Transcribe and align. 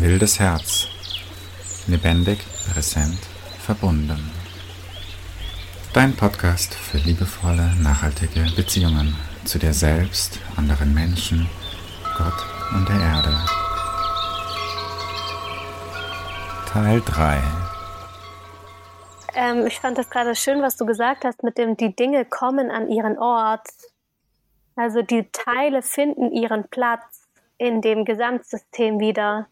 Wildes 0.00 0.40
Herz. 0.40 0.88
Lebendig, 1.86 2.38
präsent, 2.72 3.18
verbunden. 3.58 4.30
Dein 5.92 6.16
Podcast 6.16 6.72
für 6.72 6.96
liebevolle, 6.96 7.74
nachhaltige 7.82 8.46
Beziehungen 8.56 9.14
zu 9.44 9.58
dir 9.58 9.74
selbst, 9.74 10.38
anderen 10.56 10.94
Menschen, 10.94 11.50
Gott 12.16 12.46
und 12.74 12.88
der 12.88 12.98
Erde. 12.98 13.36
Teil 16.72 17.02
3 17.02 17.42
ähm, 19.34 19.66
Ich 19.66 19.80
fand 19.80 19.98
das 19.98 20.08
gerade 20.08 20.34
schön, 20.34 20.62
was 20.62 20.78
du 20.78 20.86
gesagt 20.86 21.26
hast, 21.26 21.42
mit 21.42 21.58
dem, 21.58 21.76
die 21.76 21.94
Dinge 21.94 22.24
kommen 22.24 22.70
an 22.70 22.88
ihren 22.88 23.18
Ort. 23.18 23.68
Also 24.76 25.02
die 25.02 25.28
Teile 25.30 25.82
finden 25.82 26.32
ihren 26.32 26.68
Platz 26.68 27.28
in 27.58 27.82
dem 27.82 28.06
Gesamtsystem 28.06 28.98
wieder. 28.98 29.46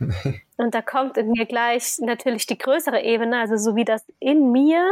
Und 0.56 0.74
da 0.74 0.82
kommt 0.82 1.16
in 1.16 1.30
mir 1.30 1.46
gleich 1.46 1.98
natürlich 2.00 2.46
die 2.46 2.58
größere 2.58 3.02
Ebene, 3.02 3.38
also 3.38 3.56
so 3.56 3.76
wie 3.76 3.84
das 3.84 4.04
in 4.18 4.50
mir, 4.52 4.90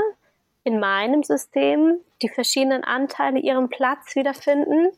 in 0.65 0.81
meinem 0.81 1.23
System, 1.23 2.01
die 2.23 2.29
verschiedenen 2.29 2.85
Anteile 2.85 3.39
ihren 3.39 3.69
Platz 3.69 4.15
wiederfinden, 4.15 4.91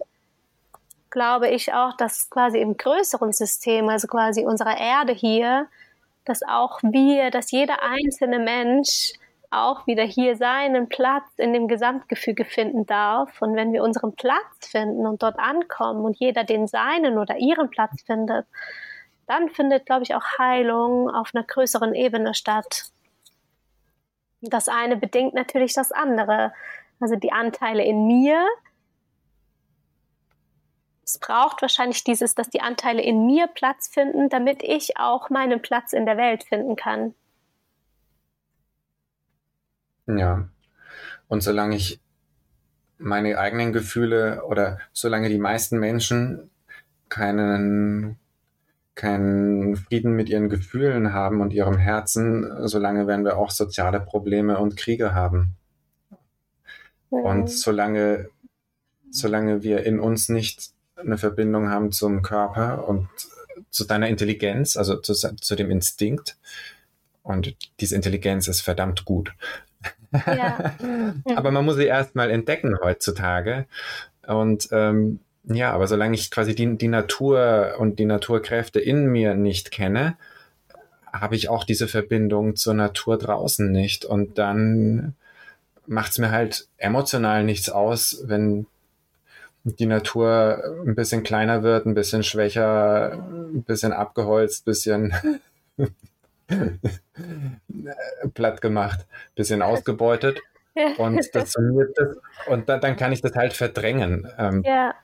glaube 1.10 1.48
ich 1.48 1.72
auch, 1.72 1.96
dass 1.96 2.30
quasi 2.30 2.58
im 2.60 2.76
größeren 2.76 3.32
System, 3.32 3.88
also 3.88 4.08
quasi 4.08 4.44
unserer 4.44 4.78
Erde 4.78 5.12
hier, 5.12 5.68
dass 6.24 6.42
auch 6.42 6.80
wir, 6.82 7.30
dass 7.30 7.50
jeder 7.50 7.82
einzelne 7.82 8.38
Mensch 8.38 9.12
auch 9.50 9.86
wieder 9.86 10.04
hier 10.04 10.36
seinen 10.36 10.88
Platz 10.88 11.26
in 11.36 11.52
dem 11.52 11.66
Gesamtgefüge 11.66 12.44
finden 12.44 12.86
darf. 12.86 13.42
Und 13.42 13.56
wenn 13.56 13.72
wir 13.72 13.82
unseren 13.82 14.14
Platz 14.14 14.68
finden 14.68 15.06
und 15.06 15.22
dort 15.22 15.38
ankommen 15.38 16.04
und 16.04 16.16
jeder 16.18 16.44
den 16.44 16.68
seinen 16.68 17.18
oder 17.18 17.36
ihren 17.36 17.68
Platz 17.68 18.02
findet, 18.06 18.46
dann 19.30 19.48
findet, 19.48 19.86
glaube 19.86 20.02
ich, 20.02 20.14
auch 20.16 20.38
Heilung 20.38 21.08
auf 21.08 21.30
einer 21.32 21.44
größeren 21.44 21.94
Ebene 21.94 22.34
statt. 22.34 22.90
Das 24.40 24.68
eine 24.68 24.96
bedingt 24.96 25.34
natürlich 25.34 25.72
das 25.72 25.92
andere. 25.92 26.52
Also 26.98 27.14
die 27.14 27.30
Anteile 27.30 27.84
in 27.84 28.08
mir. 28.08 28.44
Es 31.04 31.18
braucht 31.18 31.62
wahrscheinlich 31.62 32.02
dieses, 32.02 32.34
dass 32.34 32.50
die 32.50 32.60
Anteile 32.60 33.02
in 33.02 33.24
mir 33.24 33.46
Platz 33.46 33.86
finden, 33.86 34.28
damit 34.30 34.64
ich 34.64 34.96
auch 34.96 35.30
meinen 35.30 35.62
Platz 35.62 35.92
in 35.92 36.06
der 36.06 36.16
Welt 36.16 36.42
finden 36.42 36.74
kann. 36.74 37.14
Ja. 40.06 40.48
Und 41.28 41.42
solange 41.42 41.76
ich 41.76 42.00
meine 42.98 43.38
eigenen 43.38 43.72
Gefühle 43.72 44.44
oder 44.44 44.80
solange 44.92 45.28
die 45.28 45.38
meisten 45.38 45.78
Menschen 45.78 46.50
keinen 47.08 48.18
keinen 48.94 49.76
Frieden 49.76 50.12
mit 50.12 50.28
ihren 50.28 50.48
Gefühlen 50.48 51.12
haben 51.12 51.40
und 51.40 51.52
ihrem 51.52 51.78
Herzen, 51.78 52.46
solange 52.68 53.06
werden 53.06 53.24
wir 53.24 53.38
auch 53.38 53.50
soziale 53.50 54.00
Probleme 54.00 54.58
und 54.58 54.76
Kriege 54.76 55.14
haben. 55.14 55.56
Und 57.08 57.50
solange, 57.50 58.28
solange 59.10 59.62
wir 59.62 59.84
in 59.84 59.98
uns 59.98 60.28
nicht 60.28 60.70
eine 60.96 61.18
Verbindung 61.18 61.70
haben 61.70 61.92
zum 61.92 62.22
Körper 62.22 62.86
und 62.86 63.08
zu 63.70 63.84
deiner 63.84 64.08
Intelligenz, 64.08 64.76
also 64.76 64.96
zu, 64.96 65.14
zu 65.14 65.56
dem 65.56 65.70
Instinkt, 65.70 66.36
und 67.22 67.54
diese 67.80 67.96
Intelligenz 67.96 68.48
ist 68.48 68.60
verdammt 68.60 69.04
gut. 69.04 69.32
Ja. 70.12 70.74
Aber 71.36 71.50
man 71.50 71.64
muss 71.64 71.76
sie 71.76 71.84
erstmal 71.84 72.30
entdecken 72.30 72.78
heutzutage. 72.82 73.66
Und 74.26 74.68
ähm, 74.72 75.20
ja, 75.44 75.72
aber 75.72 75.86
solange 75.86 76.14
ich 76.14 76.30
quasi 76.30 76.54
die, 76.54 76.76
die 76.76 76.88
Natur 76.88 77.76
und 77.78 77.98
die 77.98 78.04
Naturkräfte 78.04 78.80
in 78.80 79.06
mir 79.06 79.34
nicht 79.34 79.70
kenne, 79.70 80.16
habe 81.12 81.34
ich 81.34 81.48
auch 81.48 81.64
diese 81.64 81.88
Verbindung 81.88 82.56
zur 82.56 82.74
Natur 82.74 83.18
draußen 83.18 83.70
nicht. 83.70 84.04
Und 84.04 84.38
dann 84.38 85.14
macht 85.86 86.12
es 86.12 86.18
mir 86.18 86.30
halt 86.30 86.68
emotional 86.76 87.42
nichts 87.44 87.68
aus, 87.68 88.22
wenn 88.26 88.66
die 89.64 89.86
Natur 89.86 90.62
ein 90.86 90.94
bisschen 90.94 91.22
kleiner 91.22 91.62
wird, 91.62 91.86
ein 91.86 91.94
bisschen 91.94 92.22
schwächer, 92.22 93.12
ein 93.12 93.62
bisschen 93.64 93.92
abgeholzt, 93.92 94.62
ein 94.62 94.70
bisschen 94.70 95.14
platt 98.34 98.60
gemacht, 98.60 99.00
ein 99.00 99.34
bisschen 99.34 99.62
ausgebeutet. 99.62 100.40
Und, 100.96 101.28
das, 101.34 101.56
und 101.56 102.68
dann, 102.68 102.80
dann 102.80 102.96
kann 102.96 103.12
ich 103.12 103.20
das 103.20 103.34
halt 103.34 103.52
verdrängen. 103.52 104.30
Ähm, 104.38 104.62
ja 104.64 104.94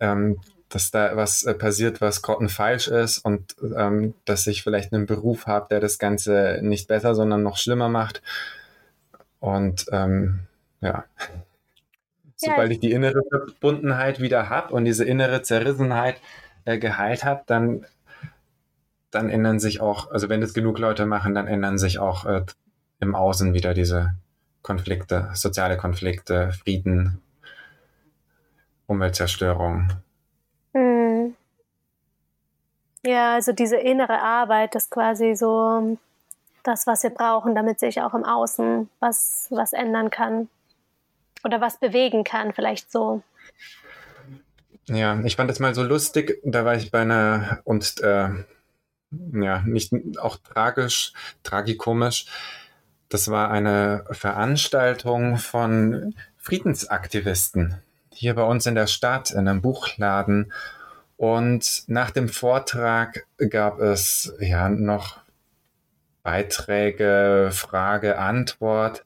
ähm, 0.00 0.40
dass 0.68 0.90
da 0.90 1.16
was 1.16 1.44
äh, 1.44 1.54
passiert, 1.54 2.00
was 2.00 2.22
grottenfalsch 2.22 2.88
ist 2.88 3.18
und 3.18 3.54
ähm, 3.76 4.14
dass 4.24 4.46
ich 4.46 4.62
vielleicht 4.62 4.92
einen 4.92 5.06
Beruf 5.06 5.46
habe, 5.46 5.66
der 5.70 5.80
das 5.80 5.98
Ganze 5.98 6.58
nicht 6.62 6.88
besser, 6.88 7.14
sondern 7.14 7.42
noch 7.42 7.56
schlimmer 7.56 7.88
macht. 7.88 8.22
Und 9.38 9.86
ähm, 9.92 10.40
ja, 10.80 11.04
sobald 12.36 12.72
ich 12.72 12.80
die 12.80 12.92
innere 12.92 13.22
Verbundenheit 13.28 14.20
wieder 14.20 14.48
habe 14.48 14.74
und 14.74 14.84
diese 14.84 15.04
innere 15.04 15.42
Zerrissenheit 15.42 16.16
äh, 16.64 16.78
geheilt 16.78 17.24
habe, 17.24 17.42
dann, 17.46 17.86
dann 19.10 19.30
ändern 19.30 19.60
sich 19.60 19.80
auch, 19.80 20.10
also 20.10 20.28
wenn 20.28 20.40
das 20.40 20.54
genug 20.54 20.78
Leute 20.78 21.06
machen, 21.06 21.34
dann 21.34 21.46
ändern 21.46 21.78
sich 21.78 21.98
auch 21.98 22.24
äh, 22.26 22.44
im 23.00 23.14
Außen 23.14 23.54
wieder 23.54 23.74
diese 23.74 24.14
Konflikte, 24.62 25.30
soziale 25.34 25.76
Konflikte, 25.76 26.52
Frieden, 26.52 27.20
Umweltzerstörung. 28.86 29.88
Hm. 30.72 31.34
Ja, 33.04 33.34
also 33.34 33.52
diese 33.52 33.76
innere 33.76 34.20
Arbeit 34.20 34.74
ist 34.74 34.90
quasi 34.90 35.34
so 35.34 35.98
das, 36.62 36.86
was 36.86 37.02
wir 37.02 37.10
brauchen, 37.10 37.54
damit 37.54 37.78
sich 37.78 38.00
auch 38.00 38.14
im 38.14 38.24
Außen 38.24 38.88
was, 39.00 39.48
was 39.50 39.72
ändern 39.72 40.10
kann. 40.10 40.48
Oder 41.44 41.60
was 41.60 41.78
bewegen 41.78 42.24
kann, 42.24 42.54
vielleicht 42.54 42.90
so. 42.90 43.22
Ja, 44.86 45.20
ich 45.24 45.36
fand 45.36 45.50
das 45.50 45.60
mal 45.60 45.74
so 45.74 45.82
lustig. 45.82 46.40
Da 46.42 46.64
war 46.64 46.74
ich 46.74 46.90
bei 46.90 47.02
einer 47.02 47.60
und 47.64 48.00
äh, 48.00 48.30
ja, 49.32 49.62
nicht 49.66 49.92
auch 50.18 50.38
tragisch, 50.38 51.12
tragikomisch. 51.42 52.26
Das 53.10 53.30
war 53.30 53.50
eine 53.50 54.06
Veranstaltung 54.10 55.36
von 55.36 56.14
Friedensaktivisten 56.38 57.82
hier 58.14 58.34
bei 58.34 58.44
uns 58.44 58.66
in 58.66 58.74
der 58.74 58.86
Stadt 58.86 59.30
in 59.30 59.48
einem 59.48 59.62
Buchladen. 59.62 60.52
Und 61.16 61.84
nach 61.86 62.10
dem 62.10 62.28
Vortrag 62.28 63.26
gab 63.50 63.80
es 63.80 64.34
ja 64.40 64.68
noch 64.68 65.18
Beiträge, 66.22 67.50
Frage, 67.52 68.18
Antwort. 68.18 69.04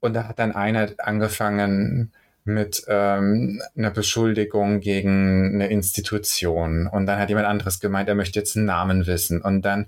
Und 0.00 0.14
da 0.14 0.28
hat 0.28 0.38
dann 0.38 0.54
einer 0.54 0.90
angefangen 0.98 2.12
mit 2.44 2.84
ähm, 2.88 3.60
einer 3.76 3.90
Beschuldigung 3.90 4.80
gegen 4.80 5.54
eine 5.54 5.68
Institution. 5.68 6.86
Und 6.86 7.06
dann 7.06 7.18
hat 7.18 7.28
jemand 7.28 7.46
anderes 7.46 7.80
gemeint, 7.80 8.08
er 8.08 8.14
möchte 8.14 8.38
jetzt 8.38 8.56
einen 8.56 8.66
Namen 8.66 9.06
wissen. 9.06 9.42
Und 9.42 9.62
dann 9.62 9.86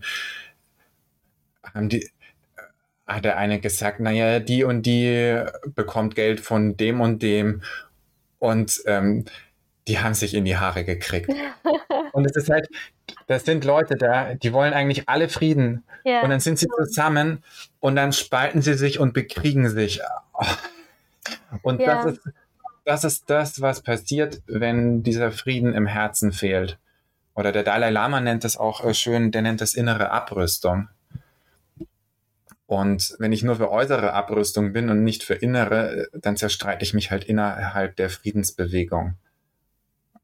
haben 1.63 1.89
die, 1.89 2.11
hat 3.07 3.25
der 3.25 3.37
eine 3.37 3.61
gesagt, 3.61 4.01
naja, 4.01 4.41
die 4.41 4.65
und 4.65 4.83
die 4.83 5.43
bekommt 5.75 6.15
Geld 6.15 6.41
von 6.41 6.77
dem 6.77 7.01
und 7.01 7.23
dem 7.23 7.63
und 8.43 8.83
ähm, 8.87 9.25
die 9.87 10.01
haben 10.01 10.15
sich 10.15 10.35
in 10.35 10.45
die 10.45 10.57
Haare 10.57 10.85
gekriegt. 10.85 11.31
und 12.13 12.25
es 12.25 12.35
ist 12.35 12.51
halt, 12.51 12.69
das 13.29 13.45
sind 13.45 13.65
Leute 13.65 13.95
da, 13.95 14.35
die 14.35 14.53
wollen 14.53 14.75
eigentlich 14.75 15.09
alle 15.09 15.29
Frieden. 15.29 15.85
Yeah. 16.05 16.23
Und 16.23 16.31
dann 16.31 16.41
sind 16.41 16.59
sie 16.59 16.67
zusammen 16.67 17.45
und 17.79 17.95
dann 17.95 18.13
spalten 18.13 18.61
sie 18.61 18.75
sich 18.75 18.99
und 18.99 19.15
bekriegen 19.15 19.71
sich. 19.71 20.01
Und 21.63 21.81
yeah. 21.81 22.03
das, 22.03 22.15
ist, 22.15 22.21
das 22.85 23.05
ist 23.05 23.31
das, 23.31 23.61
was 23.61 23.83
passiert, 23.83 24.43
wenn 24.47 25.05
dieser 25.05 25.31
Frieden 25.31 25.73
im 25.73 25.87
Herzen 25.87 26.33
fehlt. 26.33 26.79
Oder 27.37 27.53
der 27.53 27.63
Dalai 27.63 27.91
Lama 27.91 28.21
nennt 28.21 28.45
es 28.45 28.57
auch 28.57 28.85
äh, 28.85 28.93
schön, 28.93 29.31
der 29.31 29.43
nennt 29.43 29.61
es 29.61 29.75
innere 29.75 30.11
Abrüstung. 30.11 30.89
Und 32.73 33.17
wenn 33.19 33.33
ich 33.33 33.43
nur 33.43 33.57
für 33.57 33.71
äußere 33.71 34.15
Abrüstung 34.15 34.73
bin 34.73 34.89
und 34.89 35.05
nicht 35.05 35.25
für 35.25 35.35
innere, 35.35 36.09
dann 36.15 36.39
zerstreite 36.39 36.83
ich 36.83 36.95
mich 36.95 37.11
halt 37.11 37.23
innerhalb 37.23 37.97
der 37.97 38.09
Friedensbewegung 38.09 39.13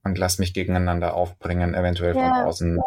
und 0.03 0.17
lass 0.17 0.39
mich 0.39 0.55
gegeneinander 0.55 1.13
aufbringen, 1.13 1.75
eventuell 1.75 2.17
ja. 2.17 2.23
von 2.23 2.47
außen. 2.47 2.83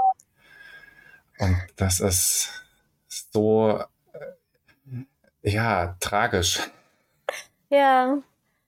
Und 1.38 1.58
das 1.76 2.00
ist 2.00 2.64
so, 3.08 3.84
äh, 4.14 5.48
ja, 5.48 5.96
tragisch. 6.00 6.68
Ja, 7.70 8.18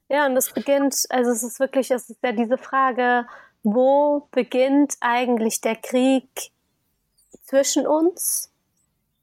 ja, 0.09 0.27
und 0.27 0.37
es 0.37 0.51
beginnt, 0.51 1.07
also 1.09 1.31
es 1.31 1.41
ist 1.41 1.59
wirklich, 1.59 1.89
es 1.89 2.07
ist 2.11 2.21
ja 2.21 2.33
diese 2.33 2.59
Frage, 2.59 3.25
wo 3.63 4.27
beginnt 4.29 4.93
eigentlich 4.99 5.59
der 5.59 5.75
Krieg 5.75 6.51
zwischen 7.45 7.87
uns 7.87 8.51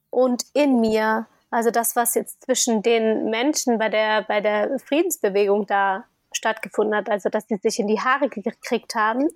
und 0.09 0.43
in 0.51 0.81
mir? 0.81 1.27
Also 1.51 1.69
das, 1.69 1.95
was 1.95 2.15
jetzt 2.15 2.43
zwischen 2.43 2.81
den 2.81 3.29
Menschen 3.29 3.77
bei 3.77 3.89
der, 3.89 4.23
bei 4.23 4.41
der 4.41 4.79
Friedensbewegung 4.79 5.67
da 5.67 6.05
stattgefunden 6.31 6.95
hat, 6.95 7.09
also 7.09 7.29
dass 7.29 7.45
die 7.45 7.57
sich 7.57 7.77
in 7.77 7.87
die 7.87 7.99
Haare 7.99 8.29
gekriegt 8.29 8.95
haben, 8.95 9.27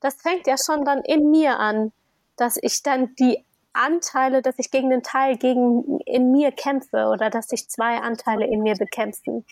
das 0.00 0.20
fängt 0.20 0.46
ja 0.46 0.56
schon 0.58 0.84
dann 0.84 1.02
in 1.02 1.30
mir 1.30 1.58
an. 1.58 1.92
dass 2.36 2.58
ich 2.60 2.82
dann 2.82 3.14
die 3.16 3.44
Anteile, 3.72 4.42
dass 4.42 4.58
ich 4.58 4.70
gegen 4.70 4.90
den 4.90 5.02
Teil 5.02 5.36
gegen 5.36 6.00
in 6.00 6.32
mir 6.32 6.52
kämpfe 6.52 7.06
oder 7.06 7.30
dass 7.30 7.48
sich 7.48 7.68
zwei 7.68 7.98
Anteile 7.98 8.46
in 8.46 8.62
mir 8.62 8.74
bekämpfen. 8.74 9.44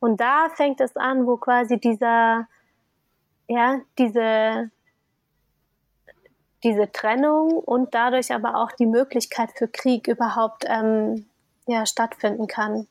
Und 0.00 0.20
da 0.20 0.48
fängt 0.54 0.80
es 0.80 0.96
an, 0.96 1.26
wo 1.26 1.36
quasi 1.36 1.78
dieser, 1.78 2.48
ja, 3.48 3.80
diese, 3.98 4.70
diese 6.64 6.90
Trennung 6.92 7.52
und 7.52 7.94
dadurch 7.94 8.32
aber 8.32 8.56
auch 8.56 8.72
die 8.72 8.86
Möglichkeit 8.86 9.50
für 9.56 9.68
Krieg 9.68 10.08
überhaupt 10.08 10.64
ähm, 10.68 11.26
ja, 11.72 11.86
stattfinden 11.86 12.46
kann. 12.46 12.86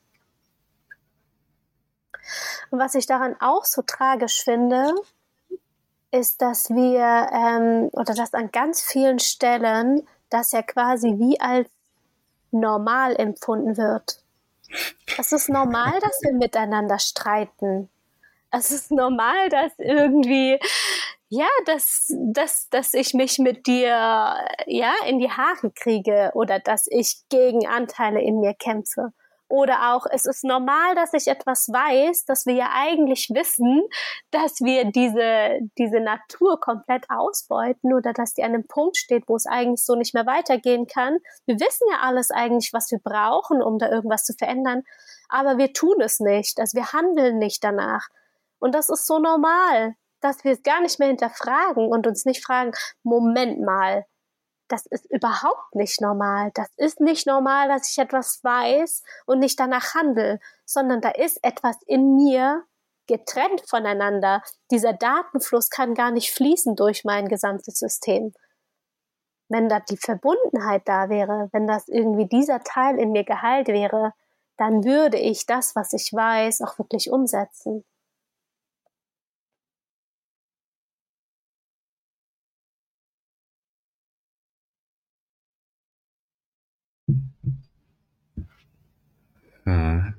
Und 2.70 2.78
was 2.78 2.94
ich 2.94 3.06
daran 3.06 3.36
auch 3.40 3.64
so 3.64 3.82
tragisch 3.82 4.42
finde, 4.42 4.94
ist, 6.10 6.42
dass 6.42 6.70
wir 6.70 7.28
ähm, 7.32 7.88
oder 7.92 8.14
dass 8.14 8.34
an 8.34 8.50
ganz 8.50 8.82
vielen 8.82 9.18
Stellen 9.18 10.06
das 10.30 10.52
ja 10.52 10.62
quasi 10.62 11.18
wie 11.18 11.40
als 11.40 11.68
normal 12.50 13.16
empfunden 13.16 13.76
wird. 13.76 14.22
Es 15.18 15.32
ist 15.32 15.48
normal, 15.48 15.98
dass 16.00 16.20
wir 16.22 16.32
miteinander 16.32 16.98
streiten. 16.98 17.88
Es 18.50 18.70
ist 18.70 18.90
normal, 18.90 19.48
dass 19.48 19.72
irgendwie, 19.78 20.58
ja, 21.34 21.48
dass, 21.64 22.12
dass, 22.14 22.68
dass 22.68 22.92
ich 22.92 23.14
mich 23.14 23.38
mit 23.38 23.66
dir, 23.66 23.88
ja, 24.66 24.92
in 25.06 25.18
die 25.18 25.30
Haare 25.30 25.70
kriege 25.70 26.30
oder 26.34 26.58
dass 26.58 26.86
ich 26.90 27.22
gegen 27.30 27.66
Anteile 27.66 28.20
in 28.20 28.40
mir 28.40 28.52
kämpfe. 28.52 29.14
Oder 29.48 29.94
auch, 29.94 30.04
es 30.10 30.26
ist 30.26 30.44
normal, 30.44 30.94
dass 30.94 31.14
ich 31.14 31.28
etwas 31.28 31.68
weiß, 31.68 32.26
dass 32.26 32.44
wir 32.44 32.52
ja 32.52 32.70
eigentlich 32.74 33.30
wissen, 33.30 33.80
dass 34.30 34.60
wir 34.60 34.84
diese, 34.90 35.60
diese 35.78 36.00
Natur 36.00 36.60
komplett 36.60 37.06
ausbeuten 37.08 37.94
oder 37.94 38.12
dass 38.12 38.34
die 38.34 38.44
an 38.44 38.52
einem 38.52 38.66
Punkt 38.66 38.98
steht, 38.98 39.24
wo 39.26 39.34
es 39.34 39.46
eigentlich 39.46 39.86
so 39.86 39.94
nicht 39.94 40.12
mehr 40.12 40.26
weitergehen 40.26 40.86
kann. 40.86 41.16
Wir 41.46 41.58
wissen 41.58 41.86
ja 41.90 42.00
alles 42.02 42.30
eigentlich, 42.30 42.74
was 42.74 42.90
wir 42.90 42.98
brauchen, 42.98 43.62
um 43.62 43.78
da 43.78 43.88
irgendwas 43.88 44.24
zu 44.24 44.34
verändern, 44.34 44.82
aber 45.30 45.56
wir 45.56 45.72
tun 45.72 45.98
es 46.02 46.20
nicht. 46.20 46.60
Also 46.60 46.76
wir 46.76 46.92
handeln 46.92 47.38
nicht 47.38 47.64
danach. 47.64 48.08
Und 48.58 48.74
das 48.74 48.90
ist 48.90 49.06
so 49.06 49.18
normal, 49.18 49.96
dass 50.22 50.44
wir 50.44 50.52
es 50.52 50.62
gar 50.62 50.80
nicht 50.80 50.98
mehr 50.98 51.08
hinterfragen 51.08 51.88
und 51.88 52.06
uns 52.06 52.24
nicht 52.24 52.44
fragen, 52.44 52.72
Moment 53.02 53.60
mal, 53.60 54.06
das 54.68 54.86
ist 54.86 55.04
überhaupt 55.10 55.74
nicht 55.74 56.00
normal. 56.00 56.50
Das 56.54 56.68
ist 56.76 57.00
nicht 57.00 57.26
normal, 57.26 57.68
dass 57.68 57.90
ich 57.90 57.98
etwas 57.98 58.42
weiß 58.42 59.02
und 59.26 59.40
nicht 59.40 59.60
danach 59.60 59.94
handle, 59.94 60.40
sondern 60.64 61.02
da 61.02 61.10
ist 61.10 61.44
etwas 61.44 61.76
in 61.86 62.14
mir 62.14 62.64
getrennt 63.06 63.62
voneinander. 63.68 64.42
Dieser 64.70 64.94
Datenfluss 64.94 65.68
kann 65.68 65.94
gar 65.94 66.10
nicht 66.10 66.32
fließen 66.32 66.76
durch 66.76 67.04
mein 67.04 67.28
gesamtes 67.28 67.78
System. 67.78 68.32
Wenn 69.48 69.68
da 69.68 69.80
die 69.80 69.98
Verbundenheit 69.98 70.88
da 70.88 71.10
wäre, 71.10 71.50
wenn 71.52 71.66
das 71.66 71.88
irgendwie 71.88 72.26
dieser 72.26 72.60
Teil 72.60 72.98
in 72.98 73.12
mir 73.12 73.24
geheilt 73.24 73.68
wäre, 73.68 74.14
dann 74.56 74.84
würde 74.84 75.18
ich 75.18 75.44
das, 75.44 75.76
was 75.76 75.92
ich 75.92 76.12
weiß, 76.12 76.62
auch 76.62 76.78
wirklich 76.78 77.10
umsetzen. 77.10 77.84
Mhm. 89.64 90.14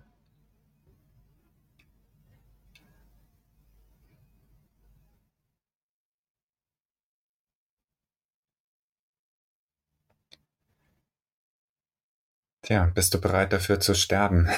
Tja, 12.61 12.85
bist 12.93 13.13
du 13.13 13.19
bereit 13.19 13.51
dafür 13.51 13.79
zu 13.79 13.93
sterben? 13.93 14.49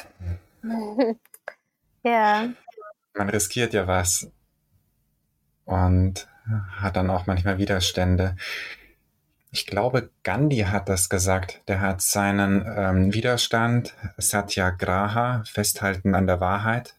ja. 2.04 2.54
Man 3.16 3.30
riskiert 3.30 3.74
ja 3.74 3.88
was 3.88 4.32
und 5.66 6.28
hat 6.78 6.96
dann 6.96 7.10
auch 7.10 7.26
manchmal 7.26 7.58
Widerstände. 7.58 8.36
Ich 9.56 9.66
glaube, 9.66 10.10
Gandhi 10.24 10.66
hat 10.70 10.90
das 10.90 11.08
gesagt. 11.08 11.62
Der 11.70 11.80
hat 11.80 12.02
seinen 12.02 12.66
ähm, 12.76 13.14
Widerstand 13.14 13.94
Satyagraha, 14.18 15.46
Festhalten 15.46 16.14
an 16.14 16.28
der 16.28 16.42
Wahrheit, 16.42 16.94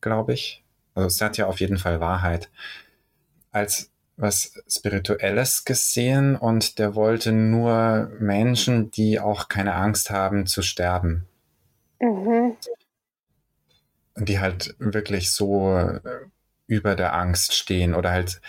glaube 0.00 0.32
ich. 0.32 0.64
Also 0.94 1.10
Satya 1.10 1.44
auf 1.44 1.60
jeden 1.60 1.76
Fall 1.76 2.00
Wahrheit. 2.00 2.50
Als 3.50 3.90
was 4.16 4.54
Spirituelles 4.66 5.66
gesehen 5.66 6.34
und 6.34 6.78
der 6.78 6.94
wollte 6.94 7.30
nur 7.30 8.10
Menschen, 8.18 8.90
die 8.90 9.20
auch 9.20 9.50
keine 9.50 9.74
Angst 9.74 10.08
haben 10.08 10.46
zu 10.46 10.62
sterben. 10.62 11.26
Mhm. 12.00 12.56
Die 14.16 14.40
halt 14.40 14.76
wirklich 14.78 15.30
so 15.30 15.76
äh, 15.76 16.00
über 16.66 16.94
der 16.94 17.12
Angst 17.12 17.52
stehen 17.52 17.94
oder 17.94 18.12
halt 18.12 18.40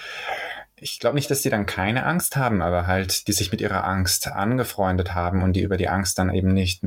ich 0.84 1.00
glaube 1.00 1.16
nicht, 1.16 1.32
dass 1.32 1.42
die 1.42 1.50
dann 1.50 1.66
keine 1.66 2.06
Angst 2.06 2.36
haben, 2.36 2.62
aber 2.62 2.88
halt, 2.88 3.28
die 3.28 3.32
sich 3.32 3.52
mit 3.52 3.62
ihrer 3.62 3.86
Angst 3.86 4.28
angefreundet 4.28 5.14
haben 5.14 5.42
und 5.42 5.54
die 5.54 5.62
über 5.62 5.78
die 5.78 5.88
Angst 5.88 6.20
dann 6.20 6.34
eben 6.34 6.54
nicht, 6.54 6.84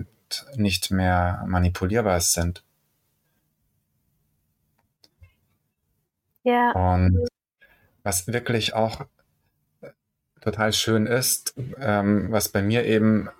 nicht 0.54 0.90
mehr 0.90 1.42
manipulierbar 1.46 2.20
sind. 2.20 2.62
Ja. 6.44 6.72
Und 6.72 7.26
was 8.02 8.26
wirklich 8.28 8.74
auch 8.74 9.06
total 10.42 10.74
schön 10.74 11.06
ist, 11.06 11.54
ähm, 11.80 12.30
was 12.30 12.50
bei 12.50 12.62
mir 12.62 12.84
eben 12.84 13.30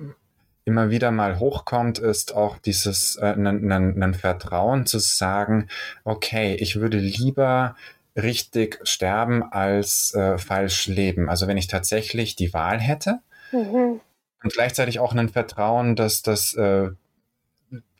immer 0.65 0.91
wieder 0.91 1.11
mal 1.11 1.39
hochkommt, 1.39 1.99
ist 1.99 2.35
auch 2.35 2.59
dieses 2.59 3.17
äh, 3.17 3.35
ein 3.37 4.15
Vertrauen 4.15 4.87
zu 4.87 4.99
sagen, 4.99 5.69
okay, 6.03 6.57
ich 6.57 6.81
würde 6.81 6.99
lieber 6.99 7.77
richtig 8.17 8.81
sterben 8.85 9.43
als 9.43 10.15
äh, 10.15 10.39
falsch 10.39 10.87
leben. 10.87 11.29
Also 11.29 11.47
wenn 11.47 11.59
ich 11.59 11.67
tatsächlich 11.67 12.35
die 12.35 12.53
Wahl 12.53 12.81
hätte 12.81 13.21
mhm. 13.53 14.01
und 14.43 14.53
gleichzeitig 14.53 15.01
auch 15.01 15.15
ein 15.15 15.29
Vertrauen, 15.29 15.97
dass 15.97 16.23
das 16.23 16.55
äh, 16.55 16.91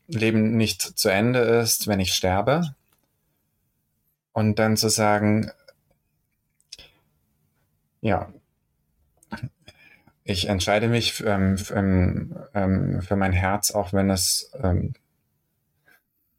Leben 0.09 0.57
nicht 0.57 0.83
zu 0.83 1.09
Ende 1.09 1.41
ist, 1.41 1.87
wenn 1.87 2.01
ich 2.01 2.15
sterbe. 2.15 2.75
Und 4.33 4.59
dann 4.59 4.77
zu 4.77 4.89
sagen, 4.89 5.51
ja, 8.01 8.33
ich 10.25 10.49
entscheide 10.49 10.89
mich 10.89 11.23
ähm, 11.25 11.57
ähm, 11.73 12.37
ähm, 12.55 13.03
für 13.03 13.17
mein 13.17 13.33
Herz, 13.33 13.71
auch 13.71 13.93
wenn 13.93 14.11
es 14.11 14.51
ähm, 14.63 14.95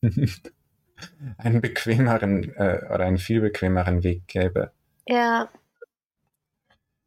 einen 1.37 1.61
bequemeren 1.61 2.55
äh, 2.55 2.85
oder 2.93 3.05
einen 3.05 3.17
viel 3.17 3.41
bequemeren 3.41 4.03
Weg 4.03 4.27
gäbe. 4.27 4.71
Ja. 5.07 5.49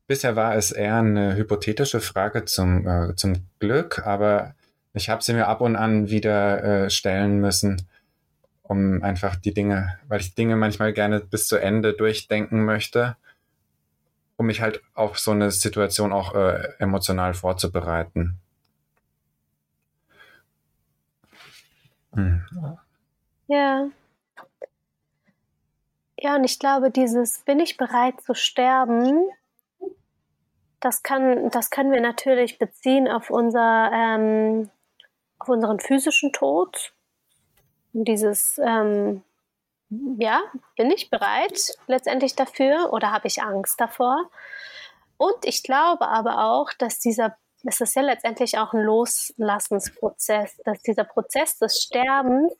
Bisher 0.06 0.34
war 0.34 0.56
es 0.56 0.72
eher 0.72 0.96
eine 0.96 1.36
hypothetische 1.36 2.00
Frage 2.00 2.44
zum, 2.44 2.86
äh, 2.86 3.14
zum 3.14 3.46
Glück, 3.60 4.04
aber 4.06 4.54
ich 4.92 5.08
habe 5.08 5.22
sie 5.22 5.32
mir 5.32 5.46
ab 5.46 5.60
und 5.60 5.76
an 5.76 6.10
wieder 6.10 6.64
äh, 6.64 6.90
stellen 6.90 7.40
müssen, 7.40 7.86
um 8.62 9.02
einfach 9.02 9.36
die 9.36 9.54
Dinge, 9.54 9.98
weil 10.08 10.20
ich 10.20 10.34
Dinge 10.34 10.56
manchmal 10.56 10.92
gerne 10.92 11.20
bis 11.20 11.46
zu 11.46 11.56
Ende 11.56 11.92
durchdenken 11.92 12.64
möchte, 12.64 13.16
um 14.36 14.46
mich 14.46 14.60
halt 14.60 14.82
auf 14.94 15.18
so 15.18 15.30
eine 15.30 15.50
Situation 15.50 16.12
auch 16.12 16.34
äh, 16.34 16.68
emotional 16.78 17.34
vorzubereiten. 17.34 18.40
Hm. 22.14 22.42
Ja. 23.50 23.90
Ja, 26.20 26.36
und 26.36 26.44
ich 26.44 26.60
glaube, 26.60 26.92
dieses 26.92 27.40
bin 27.40 27.58
ich 27.58 27.76
bereit 27.76 28.20
zu 28.20 28.34
sterben, 28.34 29.28
das 30.78 31.02
kann, 31.02 31.50
das 31.50 31.70
können 31.70 31.90
wir 31.90 32.00
natürlich 32.00 32.60
beziehen 32.60 33.08
auf 33.08 33.28
unser, 33.28 33.90
ähm, 33.92 34.70
auf 35.40 35.48
unseren 35.48 35.80
physischen 35.80 36.32
Tod. 36.32 36.92
Und 37.92 38.04
dieses, 38.04 38.58
ähm, 38.64 39.24
ja, 39.88 40.42
bin 40.76 40.92
ich 40.92 41.10
bereit 41.10 41.76
letztendlich 41.88 42.36
dafür 42.36 42.92
oder 42.92 43.10
habe 43.10 43.26
ich 43.26 43.42
Angst 43.42 43.80
davor? 43.80 44.30
Und 45.16 45.44
ich 45.44 45.64
glaube 45.64 46.06
aber 46.06 46.44
auch, 46.44 46.72
dass 46.74 47.00
dieser, 47.00 47.36
es 47.64 47.80
ist 47.80 47.96
ja 47.96 48.02
letztendlich 48.02 48.58
auch 48.58 48.72
ein 48.72 48.82
Loslassensprozess, 48.82 50.56
dass 50.64 50.80
dieser 50.82 51.04
Prozess 51.04 51.58
des 51.58 51.82
Sterbens 51.82 52.52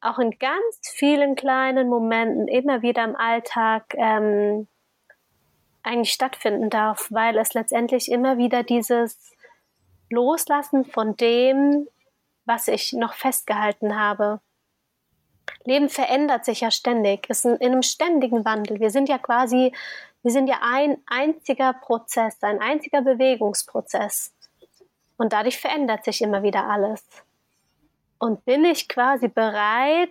auch 0.00 0.18
in 0.18 0.38
ganz 0.38 0.80
vielen 0.94 1.34
kleinen 1.34 1.88
Momenten 1.88 2.48
immer 2.48 2.82
wieder 2.82 3.04
im 3.04 3.16
Alltag 3.16 3.94
ähm, 3.94 4.68
eigentlich 5.82 6.12
stattfinden 6.12 6.70
darf, 6.70 7.08
weil 7.10 7.36
es 7.38 7.54
letztendlich 7.54 8.10
immer 8.10 8.38
wieder 8.38 8.62
dieses 8.62 9.32
Loslassen 10.10 10.84
von 10.84 11.16
dem, 11.16 11.88
was 12.44 12.68
ich 12.68 12.92
noch 12.92 13.14
festgehalten 13.14 13.98
habe. 13.98 14.40
Leben 15.64 15.88
verändert 15.88 16.44
sich 16.44 16.60
ja 16.60 16.70
ständig, 16.70 17.28
ist 17.28 17.44
in, 17.44 17.56
in 17.56 17.72
einem 17.72 17.82
ständigen 17.82 18.44
Wandel. 18.44 18.80
Wir 18.80 18.90
sind 18.90 19.08
ja 19.08 19.18
quasi 19.18 19.72
Wir 20.22 20.32
sind 20.32 20.48
ja 20.48 20.60
ein 20.62 20.98
einziger 21.06 21.72
Prozess, 21.72 22.42
ein 22.42 22.60
einziger 22.60 23.02
Bewegungsprozess. 23.02 24.34
Und 25.16 25.32
dadurch 25.32 25.58
verändert 25.58 26.04
sich 26.04 26.22
immer 26.22 26.42
wieder 26.42 26.64
alles. 26.68 27.04
Und 28.18 28.44
bin 28.44 28.64
ich 28.64 28.88
quasi 28.88 29.28
bereit, 29.28 30.10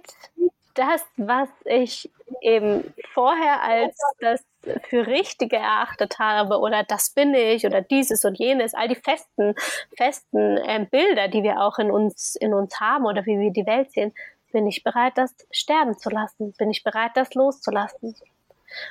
das, 0.74 1.04
was 1.18 1.50
ich 1.66 2.10
eben 2.42 2.94
vorher 3.14 3.64
als 3.64 3.98
das 4.20 4.46
für 4.90 5.08
richtig 5.08 5.54
erachtet 5.54 6.20
habe 6.20 6.60
oder 6.60 6.84
das 6.84 7.10
bin 7.10 7.34
ich 7.34 7.66
oder 7.66 7.82
dieses 7.82 8.26
und 8.26 8.38
jenes, 8.38 8.74
all 8.74 8.88
die 8.88 8.96
festen, 8.96 9.56
festen 9.96 10.58
äh, 10.58 10.86
Bilder, 10.90 11.30
die 11.30 11.42
wir 11.42 11.62
auch 11.62 11.80
in 11.80 11.90
uns, 11.90 12.36
in 12.36 12.54
uns 12.54 12.80
haben 12.80 13.06
oder 13.06 13.26
wie 13.26 13.40
wir 13.40 13.52
die 13.52 13.66
Welt 13.66 13.92
sehen, 13.92 14.14
bin 14.52 14.68
ich 14.68 14.84
bereit, 14.84 15.14
das 15.16 15.34
sterben 15.52 15.98
zu 15.98 16.10
lassen? 16.10 16.54
Bin 16.58 16.70
ich 16.70 16.84
bereit, 16.84 17.12
das 17.16 17.34
loszulassen? 17.34 18.16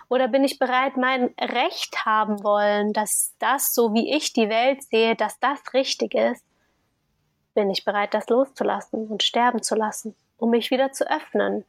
Oder 0.08 0.28
bin 0.28 0.44
ich 0.44 0.58
bereit, 0.58 0.96
mein 0.96 1.35
Recht 1.40 2.04
haben 2.04 2.42
wollen, 2.42 2.92
dass 2.92 3.35
das, 3.38 3.75
so 3.75 3.92
wie 3.94 4.14
ich 4.14 4.32
die 4.32 4.49
Welt 4.49 4.82
sehe, 4.82 5.16
dass 5.16 5.38
das 5.38 5.58
richtig 5.75 6.14
ist? 6.14 6.44
Bin 7.56 7.70
ich 7.70 7.86
bereit, 7.86 8.12
das 8.12 8.28
loszulassen 8.28 9.08
und 9.08 9.22
sterben 9.22 9.62
zu 9.62 9.76
lassen, 9.76 10.14
um 10.36 10.50
mich 10.50 10.70
wieder 10.70 10.92
zu 10.92 11.10
öffnen 11.10 11.64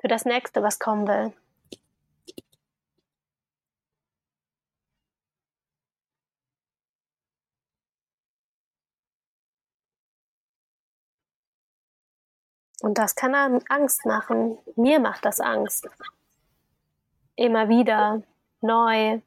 für 0.00 0.06
das 0.06 0.24
nächste, 0.24 0.62
was 0.62 0.78
kommen 0.78 1.08
will? 1.08 1.32
Und 12.80 12.98
das 12.98 13.16
kann 13.16 13.34
Angst 13.34 14.06
machen. 14.06 14.58
Mir 14.76 15.00
macht 15.00 15.24
das 15.24 15.40
Angst. 15.40 15.88
Immer 17.34 17.68
wieder, 17.68 18.22
neu. 18.60 19.20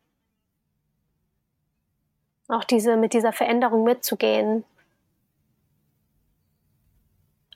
Auch 2.47 2.63
diese, 2.63 2.95
mit 2.95 3.11
dieser 3.11 3.33
Veränderung 3.33 3.83
mitzugehen. 3.83 4.63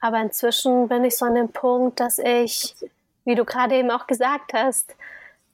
Aber 0.02 0.20
inzwischen 0.20 0.88
bin 0.88 1.06
ich 1.06 1.16
so 1.16 1.26
an 1.26 1.36
dem 1.36 1.52
Punkt, 1.52 2.00
dass 2.00 2.18
ich, 2.18 2.76
wie 3.24 3.36
du 3.36 3.46
gerade 3.46 3.76
eben 3.76 3.92
auch 3.92 4.08
gesagt 4.08 4.54
hast, 4.54 4.96